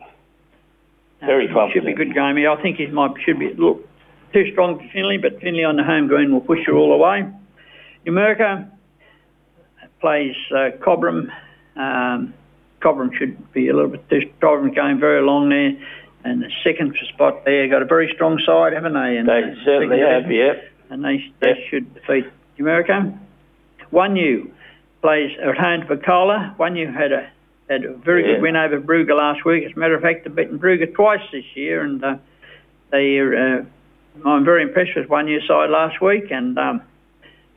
Very 1.21 1.49
Uh, 1.49 1.69
Should 1.73 1.85
be 1.85 1.91
a 1.91 1.95
good 1.95 2.13
game. 2.13 2.37
Yeah, 2.37 2.53
I 2.53 2.61
think 2.61 2.77
he 2.77 2.87
might 2.87 3.11
should 3.25 3.39
be 3.39 3.53
look 3.53 3.85
too 4.33 4.49
strong 4.51 4.77
for 4.79 4.85
Finley, 4.93 5.17
but 5.17 5.39
Finley 5.41 5.63
on 5.65 5.75
the 5.75 5.83
home 5.83 6.07
green 6.07 6.31
will 6.31 6.39
push 6.41 6.65
her 6.65 6.73
all 6.73 6.91
the 6.91 6.97
way. 6.97 7.25
Numurkah 8.05 8.69
plays 9.99 10.35
uh, 10.51 10.69
Cobram. 10.79 11.29
Um, 11.75 12.33
Cobram 12.81 13.13
should 13.17 13.51
be 13.51 13.67
a 13.67 13.73
little 13.75 13.91
bit 13.91 14.07
too 14.09 14.21
Cobram 14.41 14.73
going 14.73 14.99
very 14.99 15.21
long 15.21 15.49
there, 15.49 15.73
and 16.23 16.41
the 16.41 16.49
second 16.63 16.95
spot 17.13 17.43
there 17.43 17.67
got 17.67 17.81
a 17.81 17.85
very 17.85 18.09
strong 18.15 18.39
side, 18.45 18.71
haven't 18.73 18.93
they? 18.93 19.17
And 19.17 19.27
They 19.27 19.41
certainly 19.65 19.99
have, 19.99 20.31
yeah. 20.31 20.53
and 20.89 21.03
they 21.03 21.31
they 21.41 21.49
Yep. 21.49 21.57
should 21.69 21.93
defeat 21.95 22.25
Numurkah. 22.57 23.17
Wunghnu 23.91 24.51
plays 25.01 25.31
at 25.41 25.57
home 25.57 25.81
to 25.81 25.95
Picola. 25.97 26.57
One 26.57 26.75
U 26.77 26.91
had 26.91 27.11
a 27.11 27.29
had 27.69 27.85
a 27.85 27.93
very 27.93 28.25
Yeah. 28.25 28.33
good 28.35 28.41
win 28.41 28.55
over 28.55 28.79
Brugger 28.81 29.15
last 29.15 29.45
week. 29.45 29.63
As 29.65 29.71
a 29.75 29.79
matter 29.79 29.95
of 29.95 30.01
fact, 30.01 30.23
they've 30.23 30.35
beaten 30.35 30.59
Brugger 30.59 30.91
twice 30.93 31.21
this 31.31 31.45
year, 31.55 31.81
and 31.81 32.03
uh, 32.03 32.15
they 32.91 33.19
uh, 33.19 33.61
I'm 34.25 34.43
very 34.43 34.63
impressed 34.63 34.95
with 34.95 35.07
one 35.07 35.27
year 35.27 35.41
side 35.47 35.69
last 35.69 36.01
week, 36.01 36.31
and 36.31 36.57
um, 36.57 36.81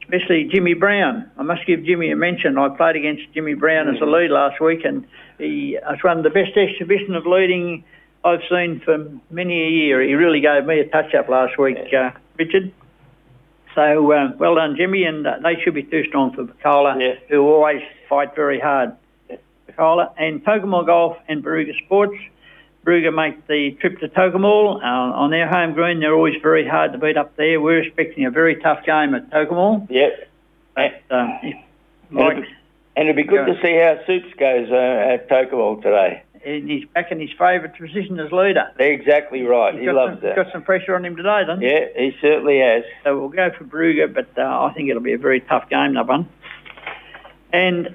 especially 0.02 0.44
Jimmy 0.44 0.74
Brown. 0.74 1.30
I 1.38 1.42
must 1.42 1.66
give 1.66 1.82
Jimmy 1.84 2.10
a 2.10 2.16
mention. 2.16 2.58
I 2.58 2.68
played 2.68 2.96
against 2.96 3.22
Jimmy 3.32 3.54
Brown 3.54 3.88
as 3.88 4.00
a 4.00 4.04
lead 4.06 4.30
last 4.30 4.60
week, 4.60 4.84
and 4.84 5.04
he 5.38 5.78
was 5.82 5.98
one 6.02 6.18
of 6.18 6.24
the 6.24 6.30
best 6.30 6.56
exhibition 6.56 7.14
of 7.16 7.26
leading 7.26 7.82
I've 8.24 8.42
seen 8.50 8.80
for 8.84 9.08
many 9.30 9.62
a 9.66 9.68
year. 9.70 10.02
He 10.02 10.14
really 10.14 10.40
gave 10.40 10.66
me 10.66 10.78
a 10.80 10.86
touch 10.86 11.14
up 11.14 11.28
last 11.28 11.58
week, 11.58 11.78
uh, 11.92 12.10
Richard. 12.38 12.70
So 13.74 14.12
uh, 14.12 14.32
well 14.38 14.54
done, 14.56 14.76
Jimmy, 14.76 15.04
and 15.04 15.26
uh, 15.26 15.38
they 15.42 15.56
should 15.64 15.72
be 15.74 15.82
too 15.82 16.04
strong 16.04 16.32
for 16.34 16.44
Picola, 16.44 17.00
Yeah. 17.00 17.14
who 17.30 17.40
always 17.48 17.80
fight 18.08 18.36
very 18.36 18.60
hard. 18.60 18.92
And 19.78 20.44
Tocumwal 20.44 20.86
Golf 20.86 21.16
and 21.28 21.42
Barooga 21.44 21.76
Sports. 21.84 22.16
Barooga 22.86 23.14
make 23.14 23.46
the 23.46 23.72
trip 23.80 24.00
to 24.00 24.08
Tocumwal 24.08 24.76
uh, 24.82 24.86
on 24.86 25.30
their 25.30 25.48
home 25.48 25.72
green. 25.74 26.00
They're 26.00 26.14
always 26.14 26.34
very 26.42 26.66
hard 26.66 26.92
to 26.92 26.98
beat 26.98 27.16
up 27.16 27.36
there. 27.36 27.60
We're 27.60 27.82
expecting 27.82 28.26
a 28.26 28.30
very 28.30 28.56
tough 28.56 28.84
game 28.84 29.14
at 29.14 29.30
Tocumwal. 29.30 29.86
Yep. 29.90 30.28
But 30.74 31.02
uh, 31.10 31.28
And 31.42 31.54
Mike, 32.10 32.32
it'd, 32.32 32.42
be, 32.44 32.48
and 32.96 33.08
it'd 33.08 33.16
be 33.16 33.22
good 33.24 33.46
Go. 33.46 33.54
to 33.54 33.62
see 33.62 33.76
how 33.76 33.98
Soups 34.06 34.34
goes 34.38 34.68
uh, 34.70 35.12
at 35.14 35.28
Tocumwal 35.28 35.80
today. 35.82 36.22
and 36.44 36.68
he's 36.68 36.84
back 36.86 37.12
in 37.12 37.20
his 37.20 37.30
favourite 37.38 37.78
position 37.78 38.18
as 38.18 38.32
leader. 38.32 38.68
Exactly 38.80 39.42
right. 39.42 39.74
He's 39.74 39.82
he 39.84 39.90
loves 39.92 40.14
some, 40.14 40.28
that. 40.28 40.34
got 40.36 40.52
some 40.52 40.62
pressure 40.64 40.96
on 40.96 41.04
him 41.04 41.14
today, 41.14 41.44
doesn't 41.46 41.62
he? 41.62 41.68
Yeah, 41.68 41.86
he 41.96 42.16
certainly 42.20 42.58
has. 42.58 42.82
So 43.04 43.16
we'll 43.18 43.28
go 43.28 43.50
for 43.56 43.64
Brugger, 43.64 44.12
but 44.12 44.26
uh, 44.36 44.64
I 44.64 44.72
think 44.74 44.90
it'll 44.90 45.02
be 45.02 45.12
a 45.12 45.18
very 45.18 45.40
tough 45.40 45.68
game, 45.68 45.94
that 45.94 46.08
one. 46.08 46.28
And 47.52 47.94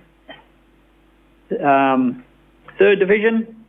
um, 1.51 2.23
third 2.77 2.99
division, 2.99 3.65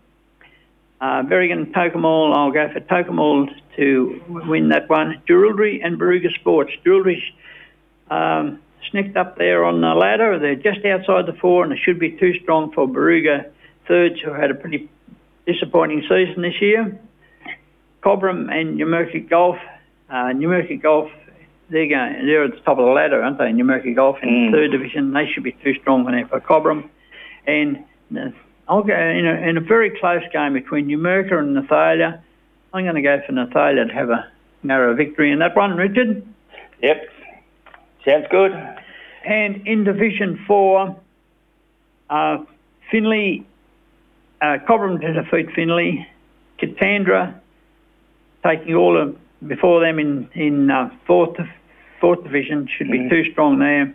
uh, 1.01 1.23
Berrigan 1.23 1.73
Tocumwal. 1.73 2.35
I'll 2.37 2.51
go 2.53 2.69
for 2.73 2.81
Tocumwal 2.81 3.49
to 3.77 4.23
win 4.29 4.71
that 4.71 4.89
one. 4.89 5.23
Jewelry 5.27 5.81
and 5.83 5.99
Barooga 5.99 6.33
Sports. 6.35 6.73
Jewelry's 6.85 7.23
um, 8.11 8.61
sneaked 8.91 9.17
up 9.17 9.37
there 9.39 9.65
on 9.65 9.81
the 9.81 9.95
ladder. 9.95 10.39
They're 10.39 10.55
just 10.57 10.85
outside 10.85 11.27
the 11.27 11.39
four, 11.41 11.65
and 11.65 11.73
it 11.73 11.79
should 11.85 11.99
be 11.99 12.13
too 12.13 12.35
strong 12.43 12.73
for 12.73 12.89
Barooga 12.89 13.51
thirds, 13.87 14.21
who 14.21 14.33
had 14.33 14.51
a 14.51 14.55
pretty 14.55 14.89
disappointing 15.47 16.03
season 16.03 16.43
this 16.43 16.61
year. 16.61 16.99
Cobram 18.03 18.51
and 18.53 18.79
Numurkah 18.79 19.29
Golf. 19.29 19.57
Uh, 20.11 20.33
Numurkah 20.35 20.81
Golf, 20.81 21.11
they're 21.71 21.89
going, 21.89 22.27
they're 22.27 22.45
at 22.45 22.53
the 22.53 22.61
top 22.61 22.79
of 22.79 22.85
the 22.87 22.93
ladder, 22.93 23.23
aren't 23.23 23.39
they? 23.39 23.45
Numurkah 23.45 23.95
Golf 23.95 24.19
in 24.23 24.29
Mm. 24.29 24.53
third 24.53 24.71
division, 24.73 25.13
they 25.13 25.27
should 25.27 25.43
be 25.43 25.53
too 25.53 25.75
strong 25.81 26.05
for 26.05 26.29
for 26.29 26.41
Cobram. 26.41 26.89
And 27.49 27.85
uh, 28.17 28.31
I'll 28.69 28.83
go 28.83 28.95
in 28.95 29.27
a, 29.27 29.49
in 29.49 29.57
a 29.57 29.61
very 29.61 29.99
close 29.99 30.23
game 30.33 30.53
between 30.53 30.87
Numurkah 30.87 31.39
and 31.39 31.57
Nathalia. 31.57 32.21
I'm 32.75 32.85
going 32.85 32.95
to 32.95 33.03
go 33.03 33.21
for 33.27 33.33
Nathalia 33.33 33.89
to 33.89 33.95
have 33.95 34.11
a 34.11 34.31
narrow 34.63 34.95
victory 34.95 35.33
in 35.33 35.39
that 35.39 35.57
one, 35.57 35.75
Richard. 35.77 36.23
Yep. 36.83 37.09
Sounds 38.05 38.27
good. 38.31 38.53
And 39.25 39.67
in 39.67 39.85
Division 39.85 40.45
4, 40.47 40.97
uh, 42.11 42.39
Finley, 42.91 43.47
uh, 44.43 44.59
Cobram 44.69 45.01
to 45.01 45.13
defeat 45.15 45.51
Finley, 45.55 46.07
Katandra 46.61 47.35
taking 48.45 48.75
all 48.75 49.01
of 49.01 49.17
before 49.47 49.81
them 49.81 49.99
in, 49.99 50.29
in 50.35 50.71
uh, 50.71 50.91
fourth, 51.07 51.37
fourth 52.01 52.23
Division, 52.23 52.69
should 52.77 52.91
be 52.91 52.99
Mhm. 52.99 53.11
too 53.11 53.33
strong 53.33 53.59
there. 53.59 53.93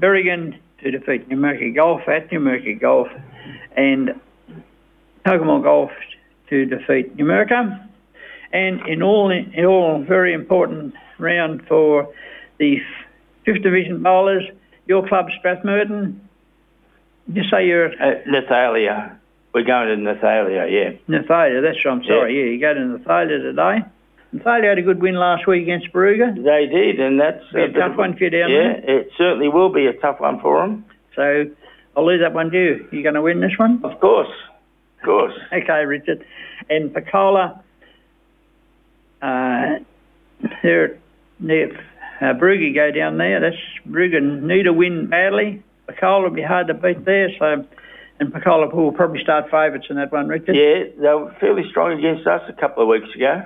Berrigan 0.00 0.56
to 0.84 0.90
defeat 0.90 1.28
Numurkah 1.28 1.74
Golf 1.74 2.02
at 2.08 2.30
Numurkah 2.30 2.80
Golf, 2.80 3.08
and 3.76 4.20
Tocumwal 5.26 5.62
Golf 5.62 5.90
to 6.50 6.66
defeat 6.66 7.16
Numurkah. 7.16 7.88
And 8.52 8.86
in 8.86 9.02
all, 9.02 9.30
in 9.30 9.64
all, 9.64 10.04
very 10.06 10.32
important 10.32 10.94
round 11.18 11.66
for 11.66 12.12
the 12.58 12.76
fifth 13.44 13.62
division 13.62 14.02
bowlers. 14.02 14.44
Your 14.86 15.08
club, 15.08 15.26
Strathmerton. 15.42 16.20
Just 17.32 17.50
say 17.50 17.66
you're 17.66 17.86
Uh, 17.86 18.20
Nathalia. 18.28 19.16
We're 19.54 19.64
going 19.64 19.88
to 19.88 19.96
Nathalia, 19.96 20.70
yeah. 20.70 20.90
Nathalia. 21.08 21.62
That's 21.62 21.82
what 21.84 21.94
I'm 21.94 22.04
sorry. 22.04 22.36
Yeah, 22.38 22.52
you 22.52 22.60
go 22.60 22.74
to 22.74 22.80
Nathalia 22.80 23.40
today. 23.40 23.88
Nathalia 24.34 24.70
had 24.70 24.78
a 24.78 24.82
good 24.82 25.00
win 25.00 25.14
last 25.14 25.46
week 25.46 25.62
against 25.62 25.92
Barooga, 25.92 26.34
They 26.34 26.66
did, 26.66 26.98
and 26.98 27.20
that's 27.20 27.44
a 27.52 27.54
bit 27.68 27.74
tough 27.74 27.92
of- 27.92 27.98
one 27.98 28.16
for 28.16 28.24
you 28.24 28.30
down 28.30 28.50
Yeah, 28.50 28.72
it 28.82 29.10
certainly 29.16 29.48
will 29.48 29.68
be 29.72 29.86
a 29.86 29.92
tough 29.92 30.18
one 30.20 30.40
for 30.40 30.60
them. 30.60 30.84
so 31.14 31.46
I'll 31.96 32.04
leave 32.04 32.20
that 32.20 32.32
one 32.32 32.50
to 32.50 32.58
you. 32.58 32.86
You 32.90 33.02
going 33.02 33.14
to 33.14 33.22
win 33.22 33.40
this 33.40 33.56
one? 33.56 33.80
Of 33.84 34.00
course, 34.00 34.30
of 34.98 35.04
course. 35.04 35.34
Okay, 35.52 35.84
Richard. 35.86 36.24
And 36.68 36.92
Picola, 36.92 37.60
uh, 39.22 39.78
they're, 40.62 40.98
they're, 41.38 41.70
uh, 42.20 42.34
Brugge 42.34 42.74
go 42.74 42.90
down 42.90 43.18
there. 43.18 43.38
That's 43.40 43.56
Brugge 43.88 44.20
need 44.42 44.66
a 44.66 44.72
win 44.72 45.06
badly. 45.06 45.62
Picola 45.88 46.24
will 46.24 46.30
be 46.30 46.42
hard 46.42 46.66
to 46.68 46.74
beat 46.74 47.04
there. 47.04 47.28
So, 47.38 47.64
and 48.18 48.32
Picola 48.32 48.72
will 48.72 48.90
probably 48.92 49.22
start 49.22 49.44
favourites 49.44 49.86
in 49.90 49.96
that 49.96 50.10
one, 50.10 50.26
Richard. 50.26 50.56
Yeah, 50.56 50.84
they 51.00 51.14
were 51.14 51.32
fairly 51.38 51.62
strong 51.70 51.92
against 51.98 52.26
us 52.26 52.42
a 52.48 52.52
couple 52.52 52.82
of 52.82 52.88
weeks 52.88 53.14
ago. 53.14 53.42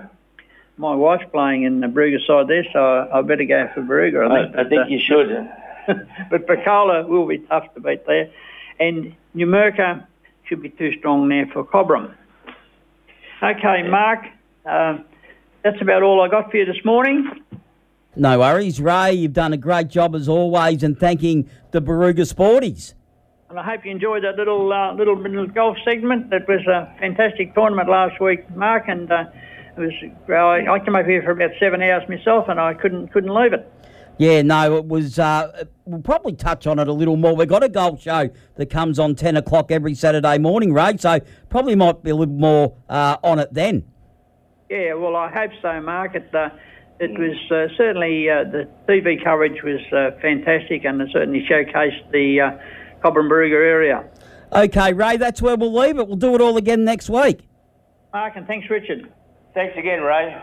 My 0.78 0.94
wife's 0.94 1.24
playing 1.32 1.64
in 1.64 1.80
the 1.80 1.88
Brugge 1.88 2.24
side 2.26 2.46
there, 2.48 2.64
so 2.72 2.78
I, 2.78 3.18
I 3.18 3.22
better 3.22 3.44
go 3.44 3.68
for 3.74 3.82
Brugge. 3.82 4.16
I 4.16 4.26
I, 4.26 4.44
think, 4.44 4.54
I 4.54 4.62
But, 4.62 4.68
think 4.68 4.82
uh, 4.82 4.86
you 4.86 5.00
should. 5.00 5.50
but 6.30 6.46
Picola 6.46 7.06
will 7.06 7.26
be 7.26 7.38
tough 7.38 7.72
to 7.74 7.80
beat 7.80 8.06
there. 8.06 8.30
And 8.78 9.14
Numurkah 9.34 10.06
should 10.44 10.62
be 10.62 10.70
too 10.70 10.96
strong 10.98 11.28
there 11.28 11.46
for 11.52 11.64
Cobram. 11.64 12.14
Okay, 13.42 13.82
Mark, 13.88 14.24
um, 14.66 15.04
that's 15.62 15.80
about 15.80 16.02
all 16.02 16.20
I 16.22 16.28
got 16.28 16.50
for 16.50 16.56
you 16.56 16.64
this 16.64 16.84
morning. 16.84 17.28
No 18.16 18.38
worries, 18.38 18.80
Ray. 18.80 19.12
You've 19.12 19.32
done 19.32 19.52
a 19.52 19.56
great 19.56 19.88
job 19.88 20.14
as 20.14 20.28
always, 20.28 20.82
and 20.82 20.98
thanking 20.98 21.48
the 21.70 21.80
Barooga 21.80 22.22
Sporties. 22.32 22.94
And 23.50 23.58
I 23.58 23.62
hope 23.62 23.84
you 23.84 23.90
enjoyed 23.90 24.24
that 24.24 24.36
little 24.36 24.72
uh, 24.72 24.92
little 24.94 25.16
little 25.16 25.46
golf 25.46 25.76
segment. 25.84 26.30
That 26.30 26.46
was 26.48 26.66
a 26.66 26.92
fantastic 26.98 27.54
tournament 27.54 27.88
last 27.88 28.20
week, 28.20 28.48
Mark, 28.54 28.84
and 28.88 29.10
uh, 29.10 29.24
it 29.24 29.32
was. 29.78 29.92
Well, 30.28 30.48
I, 30.48 30.66
I 30.66 30.78
came 30.78 30.96
over 30.96 31.08
here 31.08 31.22
for 31.22 31.30
about 31.30 31.50
seven 31.60 31.82
hours 31.82 32.08
myself, 32.08 32.46
and 32.48 32.60
I 32.60 32.74
couldn't 32.74 33.08
couldn't 33.08 33.34
leave 33.34 33.52
it. 33.52 33.70
Yeah, 34.18 34.42
no, 34.42 34.76
it 34.76 34.86
was. 34.86 35.18
Uh, 35.18 35.64
we'll 35.84 36.02
probably 36.02 36.32
touch 36.32 36.66
on 36.66 36.78
it 36.78 36.88
a 36.88 36.92
little 36.92 37.16
more. 37.16 37.36
We've 37.36 37.48
got 37.48 37.62
a 37.62 37.68
golf 37.68 38.02
show 38.02 38.30
that 38.56 38.66
comes 38.66 38.98
on 38.98 39.14
ten 39.14 39.36
o'clock 39.36 39.70
every 39.70 39.94
Saturday 39.94 40.38
morning, 40.38 40.72
Ray. 40.72 40.96
So 40.98 41.20
probably 41.48 41.76
might 41.76 42.02
be 42.02 42.10
a 42.10 42.16
little 42.16 42.34
more 42.34 42.74
uh, 42.88 43.16
on 43.22 43.38
it 43.38 43.54
then. 43.54 43.84
Yeah, 44.68 44.94
well, 44.94 45.16
I 45.16 45.30
hope 45.30 45.52
so, 45.62 45.80
Mark. 45.80 46.14
It, 46.14 46.34
uh, 46.34 46.50
it 47.00 47.12
was 47.18 47.36
uh, 47.50 47.74
certainly 47.76 48.28
uh, 48.28 48.44
the 48.44 48.68
TV 48.88 49.22
coverage 49.22 49.62
was 49.62 49.80
uh, 49.92 50.18
fantastic, 50.20 50.84
and 50.84 51.00
it 51.00 51.08
certainly 51.12 51.46
showcased 51.48 52.10
the 52.10 52.40
uh, 52.40 53.00
Cobram 53.02 53.30
Barooga 53.30 53.54
area. 53.54 54.04
Okay, 54.52 54.92
Ray, 54.92 55.16
that's 55.16 55.40
where 55.40 55.56
we'll 55.56 55.74
leave 55.74 55.98
it. 55.98 56.08
We'll 56.08 56.16
do 56.16 56.34
it 56.34 56.40
all 56.40 56.56
again 56.56 56.84
next 56.84 57.08
week. 57.08 57.48
Mark, 58.12 58.34
and 58.36 58.46
thanks, 58.46 58.68
Richard. 58.68 59.12
Thanks 59.58 59.76
again, 59.76 60.02
Ray. 60.02 60.40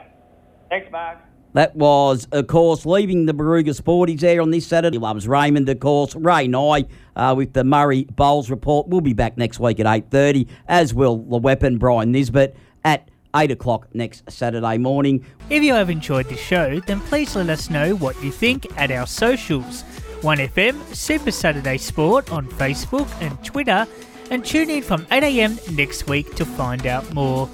Thanks, 0.70 0.92
Mark. 0.92 1.20
That 1.54 1.74
was, 1.74 2.28
of 2.34 2.48
course, 2.48 2.86
leaving 2.86 3.28
the 3.28 3.34
Barooga 3.34 3.70
Sporties 3.70 4.20
there 4.20 4.42
on 4.42 4.52
this 4.52 4.68
Saturday. 4.68 4.96
He 4.96 5.00
loves 5.00 5.26
Raymond, 5.26 5.70
of 5.70 5.80
course. 5.80 6.14
Ray 6.18 6.44
and 6.44 6.56
I 6.58 6.84
uh, 7.16 7.34
with 7.34 7.54
the 7.54 7.64
Murray 7.64 8.04
Bowls 8.14 8.50
report. 8.50 8.90
We'll 8.90 9.00
be 9.00 9.14
back 9.14 9.38
next 9.38 9.58
week 9.58 9.80
at 9.80 9.86
8.30, 9.86 10.50
as 10.68 10.94
will 10.94 11.16
the 11.16 11.38
weapon, 11.38 11.78
Brian 11.78 12.12
Nisbet, 12.12 12.58
at 12.84 13.10
8 13.34 13.52
o'clock 13.52 13.88
next 13.96 14.30
Saturday 14.30 14.78
morning. 14.78 15.26
If 15.50 15.64
you 15.64 15.74
have 15.76 15.90
enjoyed 15.90 16.28
the 16.28 16.36
show, 16.36 16.82
then 16.82 17.00
please 17.00 17.38
let 17.38 17.50
us 17.50 17.70
know 17.70 17.96
what 17.96 18.22
you 18.22 18.34
think 18.34 18.68
at 18.78 18.92
our 18.92 19.08
socials. 19.08 19.84
1FM 20.24 20.94
Super 20.94 21.32
Saturday 21.32 21.78
Sport 21.78 22.34
on 22.34 22.48
Facebook 22.48 23.08
and 23.22 23.42
Twitter, 23.46 23.88
and 24.30 24.44
tune 24.44 24.70
in 24.70 24.84
from 24.84 25.06
8am 25.06 25.74
next 25.74 26.10
week 26.10 26.36
to 26.36 26.44
find 26.44 26.86
out 26.86 27.14
more. 27.14 27.50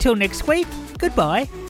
Till 0.00 0.14
next 0.14 0.46
week, 0.46 0.66
goodbye. 0.98 1.48